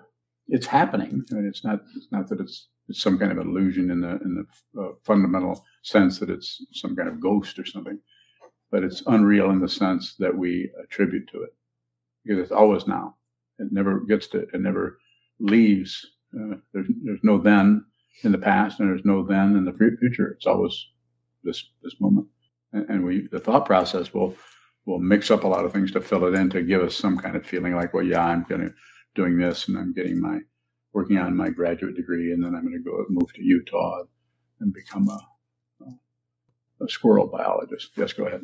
[0.47, 4.01] it's happening, and it's not it's not that it's it's some kind of illusion in
[4.01, 7.99] the in the uh, fundamental sense that it's some kind of ghost or something,
[8.71, 11.51] but it's unreal in the sense that we attribute to it
[12.23, 13.15] because it's always now.
[13.57, 14.99] It never gets to it never
[15.39, 16.05] leaves.
[16.35, 17.85] Uh, there's there's no then
[18.23, 20.31] in the past, and there's no then in the future.
[20.31, 20.87] It's always
[21.43, 22.27] this this moment.
[22.71, 24.35] And we the thought process will
[24.85, 27.17] will mix up a lot of things to fill it in to give us some
[27.17, 28.73] kind of feeling like well yeah i'm going to
[29.13, 30.39] doing this and i'm getting my
[30.93, 34.03] working on my graduate degree and then i'm going to go move to utah
[34.59, 35.85] and become a,
[36.83, 37.91] a squirrel biologist.
[37.95, 38.41] Yes go ahead.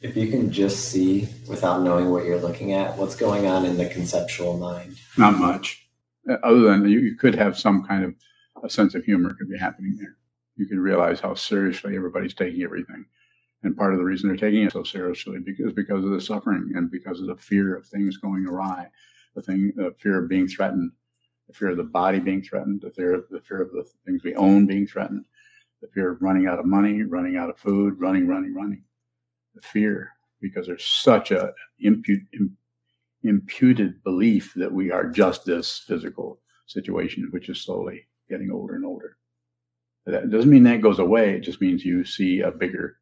[0.00, 3.76] If you can just see without knowing what you're looking at what's going on in
[3.76, 4.96] the conceptual mind?
[5.16, 5.88] Not much.
[6.30, 8.14] Uh, other than you, you could have some kind of
[8.62, 10.16] a sense of humor could be happening there
[10.58, 13.06] you can realize how seriously everybody's taking everything
[13.62, 16.72] and part of the reason they're taking it so seriously because because of the suffering
[16.74, 18.86] and because of the fear of things going awry,
[19.34, 20.92] the thing, the fear of being threatened,
[21.48, 24.34] the fear of the body being threatened, the fear, the fear of the things we
[24.36, 25.24] own being threatened,
[25.82, 28.84] the fear of running out of money, running out of food, running, running, running.
[29.54, 32.22] The fear because there's such a impute,
[33.24, 38.84] imputed belief that we are just this physical situation, which is slowly getting older and
[38.84, 39.17] older.
[40.08, 41.34] That doesn't mean that goes away.
[41.34, 42.98] It just means you see a bigger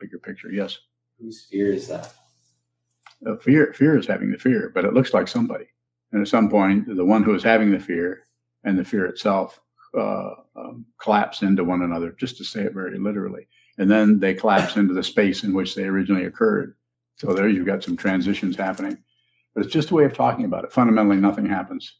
[0.00, 0.50] bigger picture.
[0.50, 0.78] Yes.
[1.20, 2.12] Whose fear is that?
[3.26, 5.66] Uh, fear, fear is having the fear, but it looks like somebody.
[6.12, 8.22] And at some point, the one who is having the fear
[8.64, 9.60] and the fear itself
[9.98, 13.48] uh, um, collapse into one another, just to say it very literally.
[13.78, 16.76] And then they collapse into the space in which they originally occurred.
[17.16, 18.98] So there you've got some transitions happening.
[19.54, 20.72] But it's just a way of talking about it.
[20.72, 21.96] Fundamentally, nothing happens.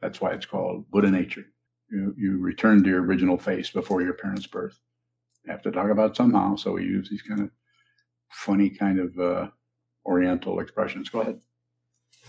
[0.00, 1.46] That's why it's called Buddha nature.
[1.90, 4.78] You, you return to your original face before your parents' birth
[5.46, 6.56] have to talk about somehow.
[6.56, 7.50] So we use these kind of
[8.30, 9.48] funny kind of uh,
[10.04, 11.08] Oriental expressions.
[11.08, 11.40] Go ahead.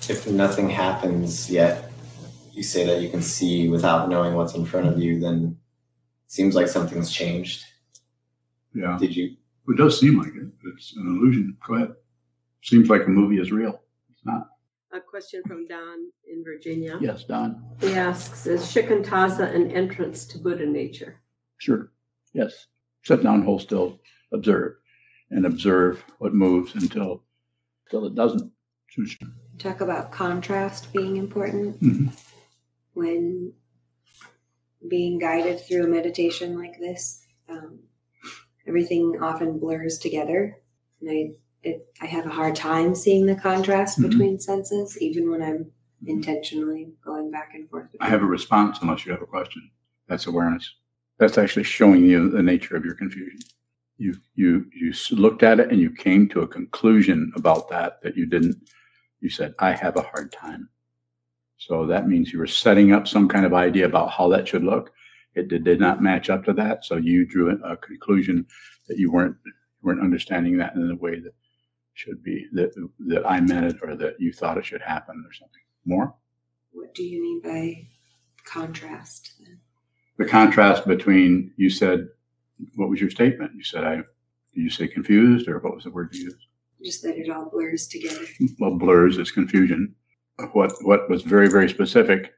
[0.09, 1.91] If nothing happens yet,
[2.51, 5.57] you say that you can see without knowing what's in front of you, then
[6.25, 7.63] it seems like something's changed.
[8.73, 8.97] Yeah.
[8.99, 9.35] Did you?
[9.67, 10.47] It does seem like it.
[10.75, 11.57] It's an illusion.
[11.67, 11.93] Go ahead.
[12.63, 13.81] Seems like a movie is real.
[14.11, 14.47] It's not.
[14.93, 16.97] A question from Don in Virginia.
[17.01, 17.63] Yes, Don.
[17.81, 21.21] He asks, is Shikantaza an entrance to Buddha nature?
[21.57, 21.91] Sure.
[22.33, 22.67] Yes
[23.07, 23.99] sit down, hold still,
[24.33, 24.75] observe,
[25.31, 27.23] and observe what moves until
[27.85, 28.51] until it doesn't.
[29.59, 32.07] Talk about contrast being important mm-hmm.
[32.93, 33.53] when
[34.89, 37.25] being guided through a meditation like this.
[37.47, 37.79] Um,
[38.67, 40.57] everything often blurs together,
[40.99, 41.29] and I
[41.67, 44.09] it, I have a hard time seeing the contrast mm-hmm.
[44.09, 45.71] between senses, even when I'm
[46.05, 47.87] intentionally going back and forth.
[47.99, 49.69] I have a response unless you have a question.
[50.07, 50.75] That's awareness.
[51.19, 53.39] That's actually showing you the nature of your confusion.
[53.97, 58.15] You you you looked at it and you came to a conclusion about that that
[58.15, 58.57] you didn't.
[59.21, 60.69] You said, "I have a hard time."
[61.57, 64.63] So that means you were setting up some kind of idea about how that should
[64.63, 64.91] look.
[65.33, 68.45] It did, did not match up to that, so you drew a conclusion
[68.87, 69.35] that you weren't
[69.81, 71.33] weren't understanding that in the way that
[71.97, 72.71] should be that
[73.07, 75.61] that I meant it or that you thought it should happen or something.
[75.85, 76.13] More.
[76.71, 77.87] What do you mean by
[78.45, 79.33] contrast?
[79.39, 79.59] Then?
[80.17, 82.07] the contrast between you said
[82.75, 83.51] what was your statement?
[83.55, 84.05] You said I did
[84.53, 86.45] you say confused or what was the word you used?
[86.83, 88.25] Just that it all blurs together.
[88.59, 89.95] Well, blurs is confusion.
[90.53, 92.31] What what was very very specific?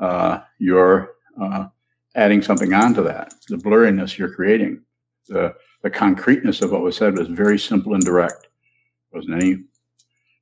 [0.00, 1.10] Uh, you're
[1.40, 1.66] uh,
[2.14, 3.34] adding something onto that.
[3.48, 4.82] The blurriness you're creating,
[5.28, 8.48] the the concreteness of what was said was very simple and direct.
[9.12, 9.64] Wasn't any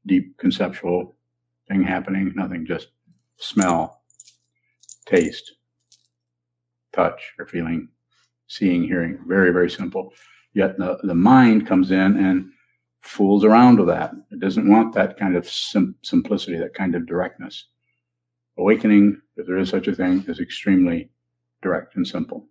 [0.07, 1.16] deep conceptual
[1.68, 2.33] thing happening.
[2.35, 2.66] Nothing.
[2.66, 2.89] Just
[3.37, 4.03] smell,
[5.07, 5.53] taste,
[6.93, 7.89] touch or feeling,
[8.47, 9.18] seeing, hearing.
[9.27, 10.12] Very, very simple.
[10.55, 12.51] Yet the, the mind comes in and
[13.01, 14.12] fools around with that.
[14.31, 17.66] It doesn't want that kind of sim- simplicity, that kind of directness.
[18.59, 21.11] Awakening, if there is such a thing, is extremely
[21.62, 22.49] direct and simple.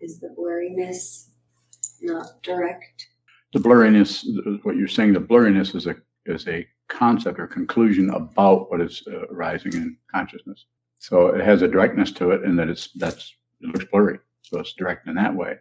[0.00, 1.28] Is the blurriness
[2.00, 3.09] not direct?
[3.52, 4.24] The blurriness,
[4.64, 5.96] what you're saying, the blurriness is a
[6.26, 10.66] is a concept or conclusion about what is uh, arising in consciousness.
[10.98, 14.18] So it has a directness to it, in that it's that's it looks blurry.
[14.42, 15.56] So it's direct in that way,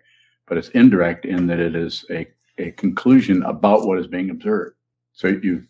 [0.48, 2.28] but it's indirect in that it is a
[2.60, 4.76] a conclusion about what is being observed.
[5.14, 5.64] So you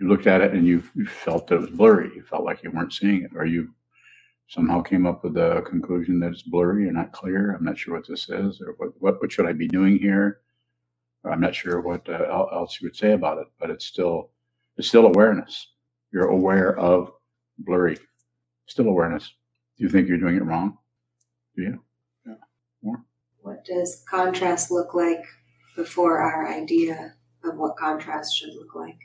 [0.00, 2.10] you looked at it and you, felt that it was blurry.
[2.16, 3.68] You felt like you weren't seeing it, or you
[4.48, 7.52] somehow came up with the conclusion that it's blurry or not clear.
[7.52, 10.40] I'm not sure what this is, or what what, what should I be doing here?
[11.22, 14.30] Or I'm not sure what uh, else you would say about it, but it's still
[14.76, 15.68] it's still awareness.
[16.12, 17.12] You're aware of
[17.58, 17.98] blurry,
[18.66, 19.34] still awareness.
[19.76, 20.78] Do you think you're doing it wrong?
[21.56, 21.84] Do you?
[22.26, 22.34] Yeah.
[22.82, 23.04] More.
[23.42, 25.24] What does contrast look like
[25.76, 27.14] before our idea
[27.44, 28.98] of what contrast should look like?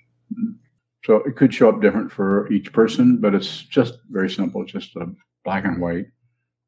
[1.05, 4.63] So it could show up different for each person, but it's just very simple.
[4.63, 5.07] It's just a
[5.43, 6.07] black and white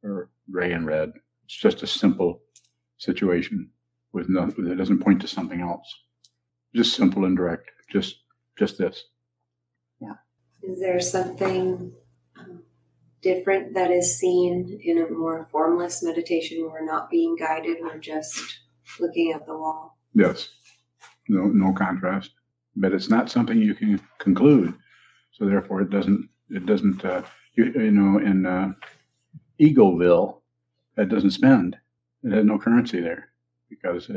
[0.03, 1.11] or gray and red.
[1.45, 2.41] It's just a simple
[2.97, 3.71] situation
[4.13, 5.93] with nothing that doesn't point to something else.
[6.73, 7.69] Just simple and direct.
[7.91, 8.21] Just
[8.57, 9.05] just this.
[10.01, 10.15] Yeah.
[10.63, 11.93] Is there something
[12.39, 12.63] um,
[13.21, 17.99] different that is seen in a more formless meditation where we're not being guided, we're
[17.99, 18.59] just
[18.99, 19.97] looking at the wall?
[20.13, 20.49] Yes.
[21.29, 22.31] No no contrast.
[22.75, 24.73] But it's not something you can conclude.
[25.31, 28.73] So therefore it doesn't it doesn't uh, you, you know in uh,
[29.61, 30.41] egoville
[30.95, 31.77] that doesn't spend.
[32.23, 33.29] It has no currency there
[33.81, 34.09] because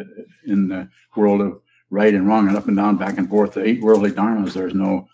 [0.46, 3.64] in the world of right and wrong and up and down, back and forth, the
[3.64, 5.08] eight worldly dharmas, there's no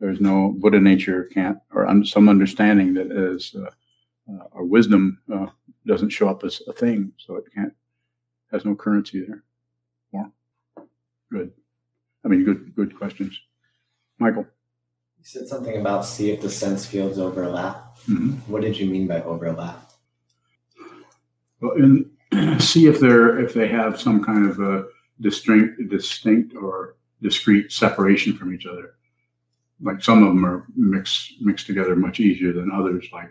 [0.00, 3.70] there's no Buddha nature can't or un, some understanding that is uh,
[4.32, 5.46] uh, or wisdom uh,
[5.86, 7.72] doesn't show up as a thing, so it can't
[8.50, 9.44] has no currency there.
[10.12, 10.30] More
[11.30, 11.52] good.
[12.24, 13.38] I mean, good good questions,
[14.18, 14.46] Michael.
[15.18, 17.96] You said something about see if the sense fields overlap.
[18.08, 18.50] Mm-hmm.
[18.50, 19.92] What did you mean by overlap?
[21.60, 22.10] Well, in
[22.58, 24.86] see if they're if they have some kind of a
[25.20, 28.94] distinct distinct or discrete separation from each other.
[29.80, 33.30] Like some of them are mixed mixed together much easier than others, like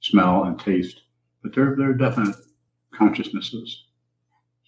[0.00, 1.02] smell and taste.
[1.42, 2.36] But they're they're definite
[2.92, 3.84] consciousnesses.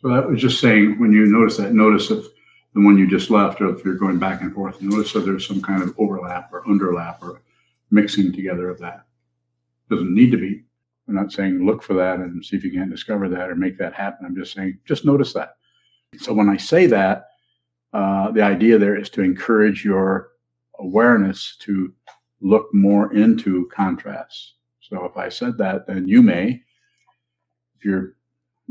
[0.01, 2.27] So that was just saying when you notice that, notice if
[2.75, 5.47] the one you just left, or if you're going back and forth, notice that there's
[5.47, 7.41] some kind of overlap or underlap or
[7.91, 9.05] mixing together of that.
[9.89, 10.64] Doesn't need to be.
[11.09, 13.79] I'm not saying look for that and see if you can't discover that or make
[13.79, 14.25] that happen.
[14.25, 15.57] I'm just saying just notice that.
[16.19, 17.27] So when I say that,
[17.93, 20.31] uh, the idea there is to encourage your
[20.79, 21.93] awareness to
[22.41, 24.55] look more into contrasts.
[24.81, 26.63] So if I said that, then you may,
[27.77, 28.17] if you're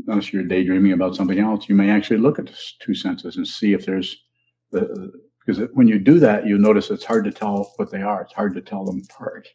[0.08, 3.46] unless you're daydreaming about something else, you may actually look at the two senses and
[3.46, 4.24] see if there's
[4.72, 5.12] the
[5.44, 8.22] because when you do that, you notice it's hard to tell what they are.
[8.22, 9.46] It's hard to tell them apart.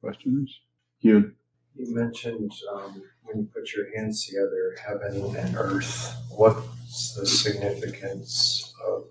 [0.00, 0.60] Questions?
[1.00, 1.32] You
[1.74, 6.16] you mentioned um, when you put your hands together, heaven and earth.
[6.30, 9.04] What's the significance of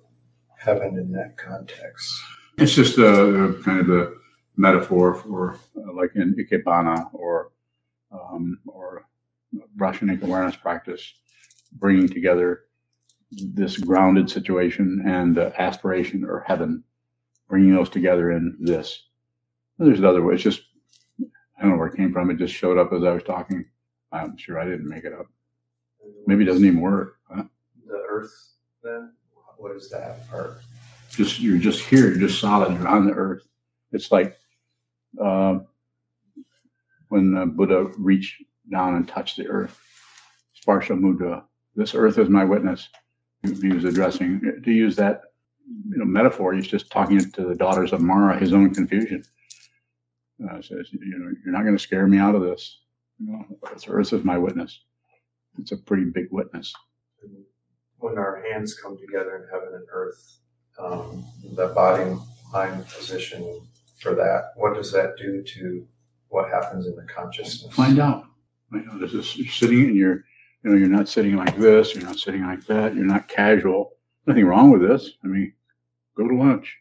[0.58, 2.14] heaven in that context?
[2.58, 4.12] It's just a, kind of a
[4.58, 7.52] metaphor for, uh, like in Ikebana or
[8.12, 9.06] um, or
[9.78, 11.14] Rashenic awareness practice,
[11.74, 12.64] bringing together
[13.32, 16.84] this grounded situation and the aspiration or heaven,
[17.48, 19.04] bringing those together in this.
[19.78, 20.34] There's another way.
[20.34, 20.62] It's just
[21.58, 22.30] I don't know where it came from.
[22.30, 23.66] It just showed up as I was talking.
[24.12, 25.28] I'm sure I didn't make it up.
[26.26, 27.18] Maybe it doesn't even work.
[27.30, 27.44] Huh?
[27.88, 28.34] The earth,
[28.84, 29.14] then?
[29.58, 30.60] What is that part?
[31.12, 32.10] Just you're just here.
[32.10, 32.78] You're just solid.
[32.78, 33.44] You're on the earth.
[33.92, 34.38] It's like
[35.22, 35.60] uh,
[37.10, 39.80] when uh, Buddha reached down and touched the earth.
[40.56, 41.44] Sparsha mudra.
[41.76, 42.90] This earth is my witness.
[43.62, 45.22] He was addressing to use that
[45.90, 46.54] you know, metaphor.
[46.54, 49.24] He's just talking to the daughters of Mara, his own confusion.
[50.44, 52.80] Uh, says, you know, you're not going to scare me out of this.
[53.20, 54.82] You know, this earth is my witness.
[55.58, 56.74] It's a pretty big witness.
[57.98, 60.38] When our hands come together in heaven and earth,
[60.78, 61.26] um,
[61.56, 62.16] the body
[62.54, 63.68] mind position
[64.00, 65.88] for that, what does that do to
[66.30, 67.74] what happens in the consciousness?
[67.74, 68.26] Find out.
[68.72, 70.24] You know, this is you're sitting and you're,
[70.64, 71.96] you know, you're not sitting like this.
[71.96, 72.94] You're not sitting like that.
[72.94, 73.94] You're not casual.
[74.28, 75.14] Nothing wrong with this.
[75.24, 75.54] I mean,
[76.16, 76.78] go to lunch,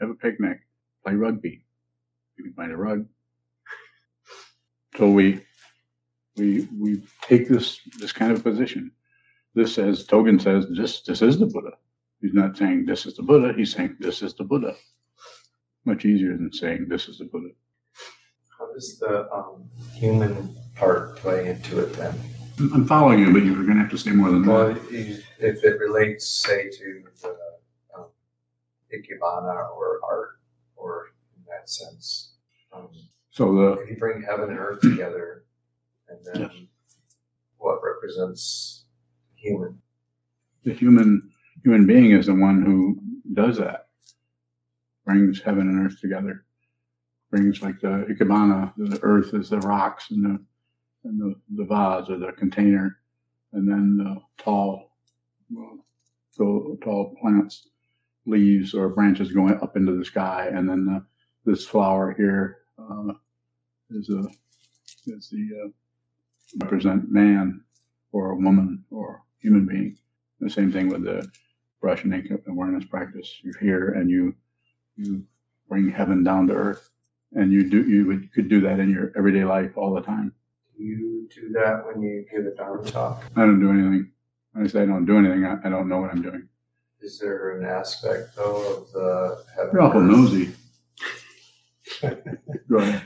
[0.00, 0.58] have a picnic,
[1.02, 1.62] play rugby,
[2.38, 3.06] you can find a rug.
[4.96, 5.42] So we
[6.36, 8.92] we we take this this kind of position.
[9.54, 11.72] This, as Dogen says, this this is the Buddha.
[12.20, 13.52] He's not saying this is the Buddha.
[13.56, 14.74] He's saying this is the Buddha.
[15.84, 17.50] Much easier than saying this is the Buddha.
[18.58, 22.14] How does the um, human part play into it then?
[22.74, 25.22] I'm following you, but you're gonna have to say more than Well, that.
[25.38, 27.36] if it relates, say, to the
[27.96, 28.06] um,
[28.92, 30.40] Ikebana or art,
[30.74, 32.27] or in that sense,
[32.72, 32.88] um,
[33.30, 35.44] So the, if you bring heaven and earth together,
[36.08, 36.68] and then
[37.58, 38.84] what represents
[39.34, 39.80] human?
[40.68, 41.30] the human,
[41.62, 42.98] human being is the one who
[43.34, 43.88] does that.
[45.04, 46.44] Brings heaven and earth together.
[47.30, 50.44] Brings like the ikebana, the earth is the rocks and the,
[51.04, 52.98] and the, the vase or the container.
[53.52, 54.92] And then the tall,
[55.50, 55.78] well,
[56.38, 57.68] go, tall plants,
[58.26, 60.50] leaves or branches going up into the sky.
[60.52, 61.04] And then the,
[61.50, 63.12] this flower here, uh,
[63.90, 64.24] is a,
[65.06, 65.68] is the, uh,
[66.64, 67.62] represent man
[68.12, 69.96] or a woman or human being.
[70.40, 71.28] The same thing with the
[71.80, 73.40] brush and ink awareness practice.
[73.42, 74.34] You're here and you
[74.96, 75.24] you
[75.68, 76.90] bring heaven down to earth,
[77.34, 80.32] and you do you would, could do that in your everyday life all the time.
[80.76, 83.24] Do you do that when you give a Dharma talk?
[83.36, 84.10] I don't do anything.
[84.52, 86.48] When I say I don't do anything, I, I don't know what I'm doing.
[87.00, 89.70] Is there an aspect though of the heaven?
[89.72, 90.52] You're awful nosy.
[92.02, 93.02] Go ahead.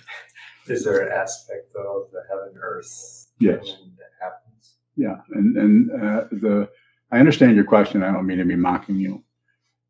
[0.69, 3.27] Is there an aspect though of the heaven earth?
[3.39, 3.79] Yes.
[3.99, 4.75] that happens?
[4.97, 6.69] Yeah, and and uh, the
[7.11, 8.03] I understand your question.
[8.03, 9.23] I don't mean to be mocking you,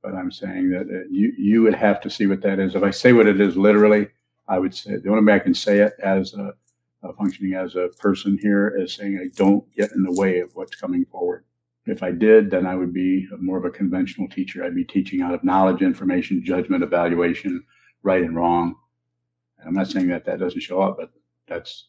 [0.03, 2.74] but I'm saying that uh, you you would have to see what that is.
[2.74, 4.09] If I say what it is literally,
[4.48, 6.55] I would say the only way I can say it as a,
[7.03, 10.50] a functioning as a person here is saying I don't get in the way of
[10.55, 11.44] what's coming forward.
[11.84, 14.64] If I did, then I would be more of a conventional teacher.
[14.64, 17.64] I'd be teaching out of knowledge, information, judgment, evaluation,
[18.05, 18.76] right and wrong.
[19.63, 21.11] And I'm not saying that that doesn't show up, but
[21.47, 21.87] that's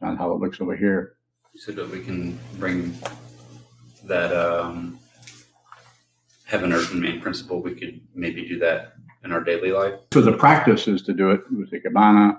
[0.00, 1.16] not how it looks over here.
[1.56, 2.96] So that we can bring
[4.04, 4.98] that um,
[6.44, 7.60] heaven, earth, and main principle.
[7.60, 8.94] We could maybe do that
[9.24, 9.94] in our daily life.
[10.12, 12.38] So the practice is to do it with the Ikebana,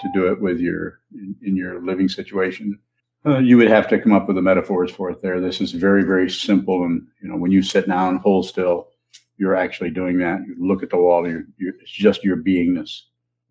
[0.00, 2.78] to do it with your in, in your living situation.
[3.26, 5.40] Uh, you would have to come up with the metaphors for it there.
[5.40, 6.84] This is very, very simple.
[6.84, 8.88] And, you know, when you sit down, hold still,
[9.36, 10.40] you're actually doing that.
[10.46, 13.02] You look at the wall, you're, you're, it's just your beingness.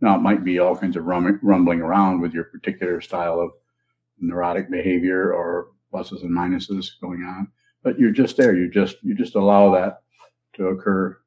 [0.02, 3.52] Now, it might be all kinds of rum, rumbling around with your particular style of
[4.20, 7.48] neurotic behavior or pluses and minuses going on,
[7.84, 8.56] but you're just there.
[8.56, 10.02] You just, you just allow that
[10.54, 11.18] to occur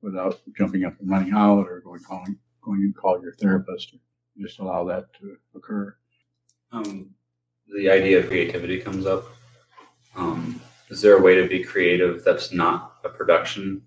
[0.00, 3.92] without jumping up and running out or going calling going and call your therapist.
[4.34, 5.96] You just allow that to occur.
[6.70, 7.10] Um,
[7.74, 9.24] the idea of creativity comes up.
[10.16, 10.60] Um,
[10.90, 13.82] is there a way to be creative that's not a production?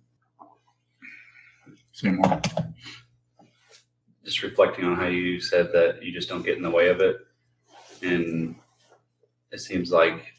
[1.91, 2.41] Same way.
[4.25, 6.99] Just reflecting on how you said that you just don't get in the way of
[6.99, 7.17] it,
[8.01, 8.55] and
[9.51, 10.33] it seems like,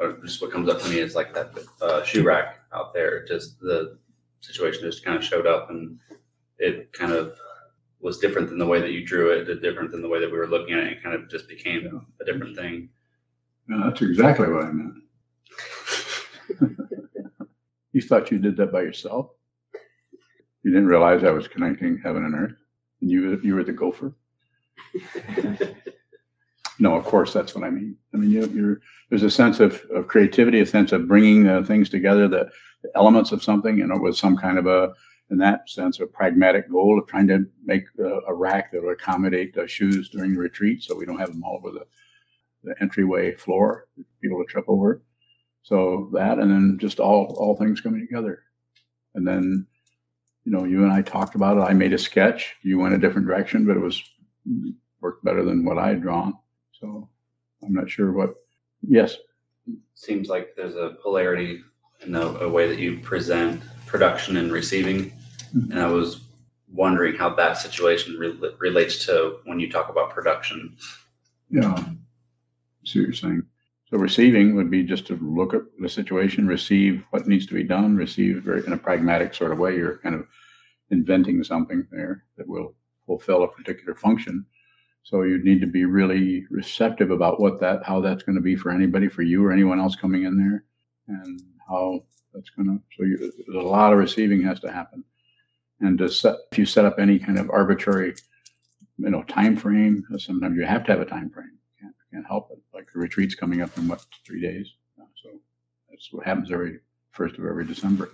[0.00, 3.24] or just what comes up for me is like that uh, shoe rack out there.
[3.26, 3.98] Just the
[4.40, 5.98] situation just kind of showed up, and
[6.58, 7.34] it kind of
[8.00, 10.36] was different than the way that you drew it, different than the way that we
[10.36, 10.92] were looking at it.
[10.94, 12.88] It kind of just became a different thing.
[13.68, 14.94] No, that's exactly what I meant.
[17.92, 19.30] you thought you did that by yourself?
[20.62, 22.56] You didn't realize I was connecting heaven and earth,
[23.10, 24.14] you you were the gopher.
[26.78, 27.96] no, of course that's what I mean.
[28.14, 28.80] I mean, you, you're
[29.10, 32.50] there's a sense of, of creativity, a sense of bringing things together, the,
[32.82, 34.92] the elements of something, you know, with some kind of a
[35.32, 39.54] in that sense, a pragmatic goal of trying to make a, rack that will accommodate
[39.54, 41.86] the shoes during retreat, so we don't have them all over the,
[42.64, 43.88] the entryway floor,
[44.22, 45.02] people to trip over.
[45.62, 48.42] So that, and then just all all things coming together,
[49.14, 49.66] and then,
[50.44, 51.60] you know, you and I talked about it.
[51.60, 52.56] I made a sketch.
[52.62, 54.02] You went a different direction, but it was
[55.00, 56.34] worked better than what I had drawn.
[56.72, 57.08] So
[57.62, 58.34] I'm not sure what.
[58.82, 59.16] Yes,
[59.94, 61.62] Seems like there's a polarity
[62.00, 65.12] in the a way that you present production and receiving,
[65.54, 65.70] mm-hmm.
[65.70, 66.22] and I was
[66.72, 70.76] wondering how that situation re- relates to when you talk about production.
[71.50, 71.74] Yeah.
[71.74, 71.84] I
[72.84, 73.42] see what you're saying.
[73.92, 77.62] So receiving would be just to look at the situation, receive what needs to be
[77.62, 79.76] done, receive very in a pragmatic sort of way.
[79.76, 80.26] You're kind of
[80.90, 82.74] inventing something there that will
[83.04, 84.46] fulfill a particular function.
[85.02, 88.56] So you need to be really receptive about what that, how that's going to be
[88.56, 90.64] for anybody, for you or anyone else coming in there,
[91.08, 92.00] and how
[92.32, 92.82] that's going to.
[92.96, 95.04] So you, there's a lot of receiving has to happen,
[95.80, 98.14] and to set if you set up any kind of arbitrary,
[98.96, 101.58] you know, time frame, sometimes you have to have a time frame
[102.12, 102.58] can't, help it.
[102.74, 104.68] Like the retreat's coming up in what three days,
[105.00, 105.30] Uh, so
[105.90, 106.80] that's what happens every
[107.12, 108.10] first of every December.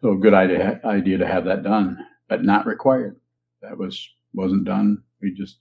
[0.00, 3.20] So good idea idea to have that done, but not required.
[3.60, 5.02] That was wasn't done.
[5.20, 5.58] We just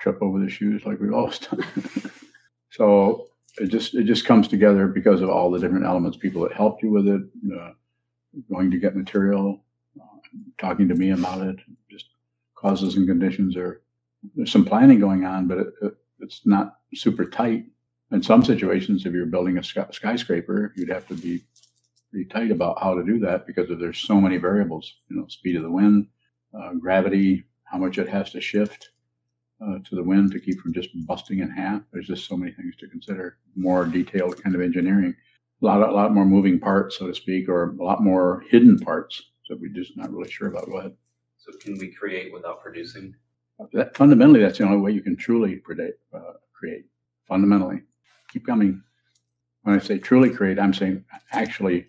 [0.00, 1.64] trip over the shoes like we've always done.
[2.70, 3.28] so
[3.58, 6.82] it just it just comes together because of all the different elements, people that helped
[6.82, 7.22] you with it,
[7.56, 7.72] uh,
[8.50, 9.64] going to get material,
[10.00, 10.18] uh,
[10.58, 11.56] talking to me about it,
[11.90, 12.06] just
[12.54, 13.82] causes and conditions are
[14.34, 17.64] there's some planning going on, but it, it, it's not super tight.
[18.10, 21.42] in some situations, if you're building a sky- skyscraper, you'd have to be
[22.10, 24.94] pretty tight about how to do that because there's so many variables.
[25.08, 26.08] You know, speed of the wind,
[26.58, 28.90] uh, gravity, how much it has to shift
[29.60, 31.82] uh, to the wind to keep from just busting in half.
[31.92, 33.38] There's just so many things to consider.
[33.56, 35.14] More detailed kind of engineering,
[35.62, 38.78] a lot, a lot more moving parts, so to speak, or a lot more hidden
[38.78, 40.66] parts that we're just not really sure about.
[40.66, 40.94] Go ahead.
[41.38, 43.14] So can we create without producing?
[43.72, 46.84] That, fundamentally, that's the only way you can truly predict, uh, create.
[47.26, 47.82] Fundamentally,
[48.32, 48.82] keep coming.
[49.62, 51.86] When I say truly create, I'm saying actually,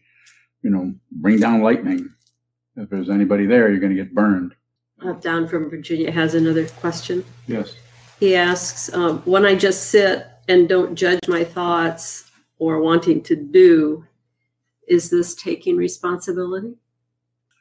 [0.63, 2.09] you know, bring down lightning.
[2.75, 4.53] If there's anybody there, you're going to get burned.
[5.01, 7.23] Uh, Don from Virginia has another question.
[7.47, 7.75] Yes.
[8.19, 13.35] He asks, um, when I just sit and don't judge my thoughts or wanting to
[13.35, 14.05] do,
[14.87, 16.73] is this taking responsibility?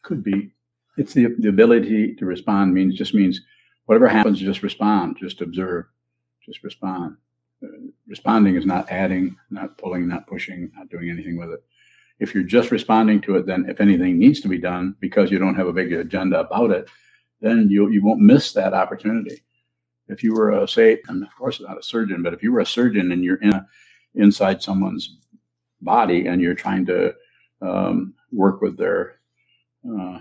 [0.02, 0.50] Could be.
[0.96, 3.40] It's the, the ability to respond means just means
[3.89, 5.86] whatever happens, just respond, just observe,
[6.45, 7.16] just respond.
[8.07, 11.64] Responding is not adding, not pulling, not pushing, not doing anything with it.
[12.20, 15.39] If you're just responding to it, then if anything needs to be done because you
[15.39, 16.86] don't have a big agenda about it,
[17.41, 19.43] then you you won't miss that opportunity.
[20.09, 22.61] If you were a say, and of course not a surgeon, but if you were
[22.61, 23.66] a surgeon and you're in a,
[24.16, 25.16] inside someone's
[25.80, 27.14] body and you're trying to
[27.62, 29.20] um, work with their
[29.91, 30.18] uh,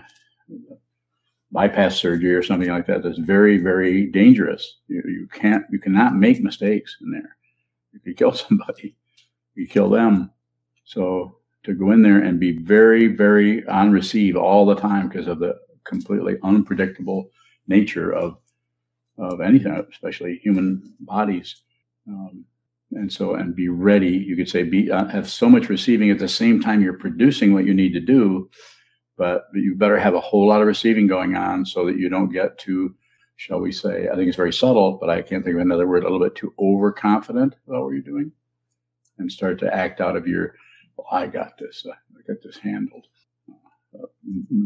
[1.50, 4.78] bypass surgery or something like that, that's very very dangerous.
[4.88, 7.36] You, you can't you cannot make mistakes in there.
[7.94, 8.96] If you kill somebody,
[9.54, 10.30] you kill them.
[10.84, 15.26] So to go in there and be very very on receive all the time because
[15.26, 17.30] of the completely unpredictable
[17.66, 18.38] nature of
[19.18, 21.62] of anything, especially human bodies.
[22.06, 22.44] Um,
[22.92, 24.10] and so, and be ready.
[24.10, 27.52] You could say, be uh, have so much receiving at the same time you're producing
[27.52, 28.48] what you need to do,
[29.18, 32.32] but you better have a whole lot of receiving going on so that you don't
[32.32, 32.94] get too,
[33.36, 36.04] shall we say, I think it's very subtle, but I can't think of another word,
[36.04, 38.32] a little bit too overconfident about what you're doing,
[39.18, 40.54] and start to act out of your,
[40.96, 43.06] well, I got this, I got this handled.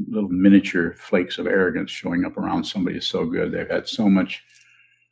[0.09, 3.53] Little miniature flakes of arrogance showing up around somebody is so good.
[3.53, 4.42] They've had so much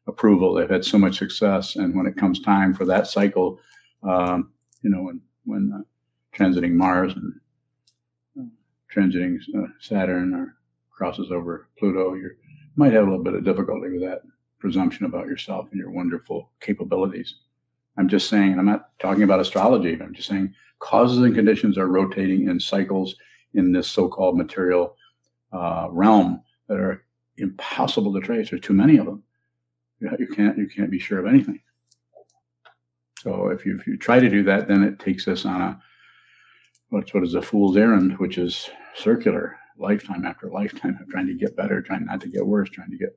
[0.07, 3.59] approval, they've had so much success, and when it comes time for that cycle,
[4.03, 5.83] um, you know, when when uh,
[6.37, 7.39] transiting Mars and uh,
[8.95, 10.57] transiting uh, Saturn or
[10.91, 12.31] crosses over Pluto, you
[12.77, 14.23] might have a little bit of difficulty with that
[14.59, 17.37] presumption about yourself and your wonderful capabilities.
[17.97, 19.99] I'm just saying, I'm not talking about astrology.
[20.01, 23.15] I'm just saying causes and conditions are rotating in cycles
[23.55, 24.97] in this so-called material
[25.53, 27.05] uh, realm that are
[27.39, 28.51] impossible to trace.
[28.51, 29.23] There's too many of them.
[30.01, 31.61] You can't you can't be sure of anything.
[33.19, 35.83] So if you if you try to do that, then it takes us on a
[36.89, 41.35] what's what is a fool's errand, which is circular, lifetime after lifetime of trying to
[41.35, 43.17] get better, trying not to get worse, trying to get,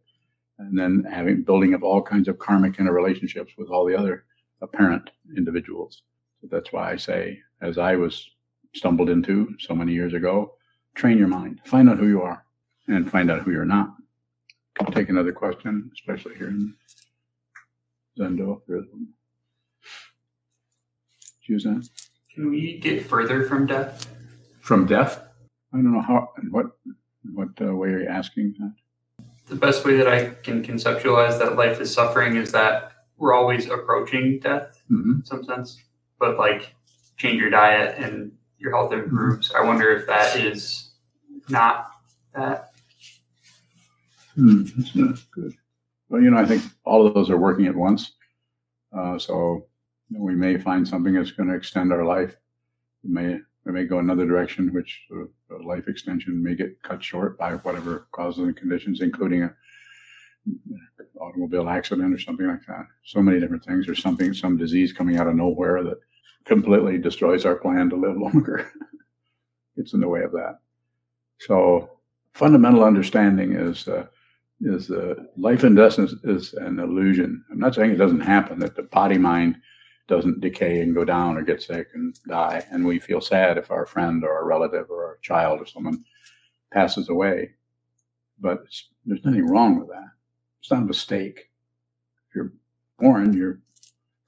[0.60, 4.26] and then having building up all kinds of karmic interrelationships with all the other
[4.62, 6.04] apparent individuals.
[6.42, 8.30] So that's why I say, as I was
[8.74, 10.56] stumbled into so many years ago.
[10.96, 12.46] Train your mind, find out who you are,
[12.88, 13.96] and find out who you're not.
[14.76, 16.74] Can take another question, especially here in
[18.18, 18.62] Zendo.
[22.34, 24.08] Can we get further from death?
[24.62, 25.22] From death?
[25.74, 26.30] I don't know how.
[26.52, 26.68] What
[27.34, 28.74] what uh, way are you asking that?
[29.48, 33.70] The best way that I can conceptualize that life is suffering is that we're always
[33.70, 35.20] approaching death mm-hmm.
[35.20, 35.82] in some sense,
[36.20, 36.76] but like
[37.18, 39.52] change your diet and your health improves.
[39.52, 40.92] I wonder if that is
[41.50, 41.92] not
[42.34, 42.72] that.
[44.36, 45.54] Hmm, that's not good.
[46.10, 48.14] Well, you know, I think all of those are working at once.
[48.96, 49.68] Uh, so
[50.10, 52.36] you know, we may find something that's going to extend our life.
[53.04, 57.38] We may we may go another direction, which uh, life extension may get cut short
[57.38, 59.56] by whatever causes and conditions, including a
[61.20, 62.86] automobile accident or something like that.
[63.06, 66.00] So many different things, or something, some disease coming out of nowhere that
[66.46, 68.72] completely destroys our plan to live longer.
[69.78, 70.60] it's in the way of that.
[71.40, 71.90] So
[72.34, 74.08] fundamental understanding is uh,
[74.62, 77.44] is uh, life and death is, is, an illusion.
[77.52, 79.58] I'm not saying it doesn't happen that the body mind
[80.08, 83.72] doesn't decay and go down or get sick and die, and we feel sad if
[83.72, 86.04] our friend or a relative or a child or someone
[86.72, 87.52] passes away.
[88.40, 88.64] But
[89.06, 90.10] there's nothing wrong with that.
[90.62, 91.50] It's not a mistake.
[92.30, 92.54] If you're
[93.00, 93.60] born, you're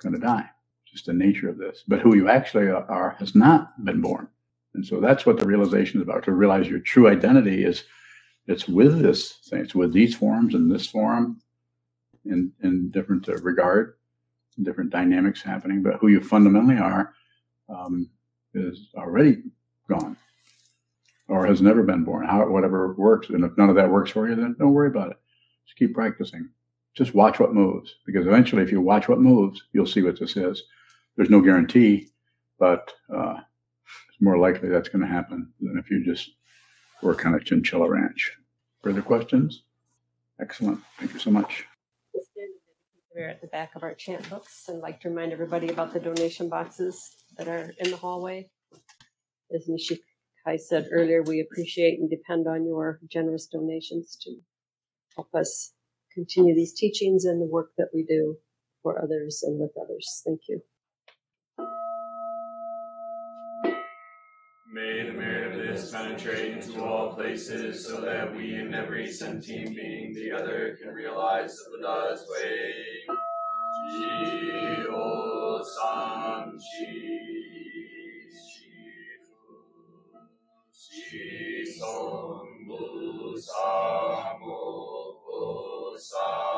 [0.02, 0.50] going to die
[0.96, 1.84] just the nature of this.
[1.88, 4.30] But who you actually are has not been born.
[4.74, 7.84] And so that's what the realization is about to realize your true identity is
[8.48, 11.42] it's with this thing, it's with these forms and this form
[12.24, 13.96] in, in different uh, regard,
[14.64, 15.84] different dynamics happening.
[15.84, 17.14] But who you fundamentally are
[17.70, 18.10] um,
[18.54, 19.44] is already
[19.90, 20.18] gone
[21.28, 23.30] or has never been born, how, whatever works.
[23.30, 25.18] And if none of that works for you, then don't worry about it.
[25.66, 26.50] Just keep practicing.
[26.94, 30.38] Just watch what moves because eventually, if you watch what moves, you'll see what this
[30.38, 30.64] is
[31.16, 32.10] there's no guarantee,
[32.60, 33.38] but uh,
[34.10, 36.32] it's more likely that's going to happen than if you just
[37.02, 38.32] work on a chinchilla ranch.
[38.84, 39.64] Further questions?
[40.40, 40.80] Excellent.
[41.00, 41.66] Thank you so much.
[43.16, 46.02] We're at the back of our chant books and like to remind everybody about the
[46.02, 48.50] donation boxes that are in the hallway.
[49.56, 54.36] As Nishikai said earlier, we appreciate and depend on your generous donations to
[55.16, 55.72] help us
[56.14, 58.36] continue these teachings and the work that we do
[58.84, 60.22] for others and with others.
[60.26, 60.62] Thank you.
[64.74, 65.14] May the
[65.76, 71.54] this penetrate into all places so that we and every sentient being together can realize
[71.58, 72.74] the Buddha's way.
[73.92, 76.86] Ji o san chi
[80.72, 81.66] chi
[82.66, 86.56] mu sa mo ko sa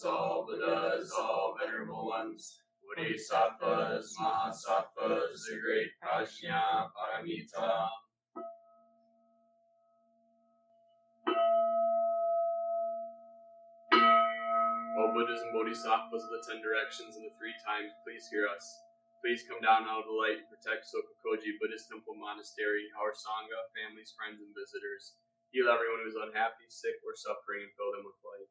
[0.00, 7.92] all Buddhas, all venerable ones, Bodhisattvas, Mahasattvas, the great Prajna Paramita.
[13.92, 18.64] O Buddhas and Bodhisattvas of the ten directions and the three times, please hear us.
[19.20, 23.60] Please come down out of the light and protect Sokokoji Buddhist Temple Monastery, our Sangha,
[23.76, 25.20] families, friends, and visitors.
[25.52, 28.48] Heal everyone who is unhappy, sick, or suffering, and fill them with light.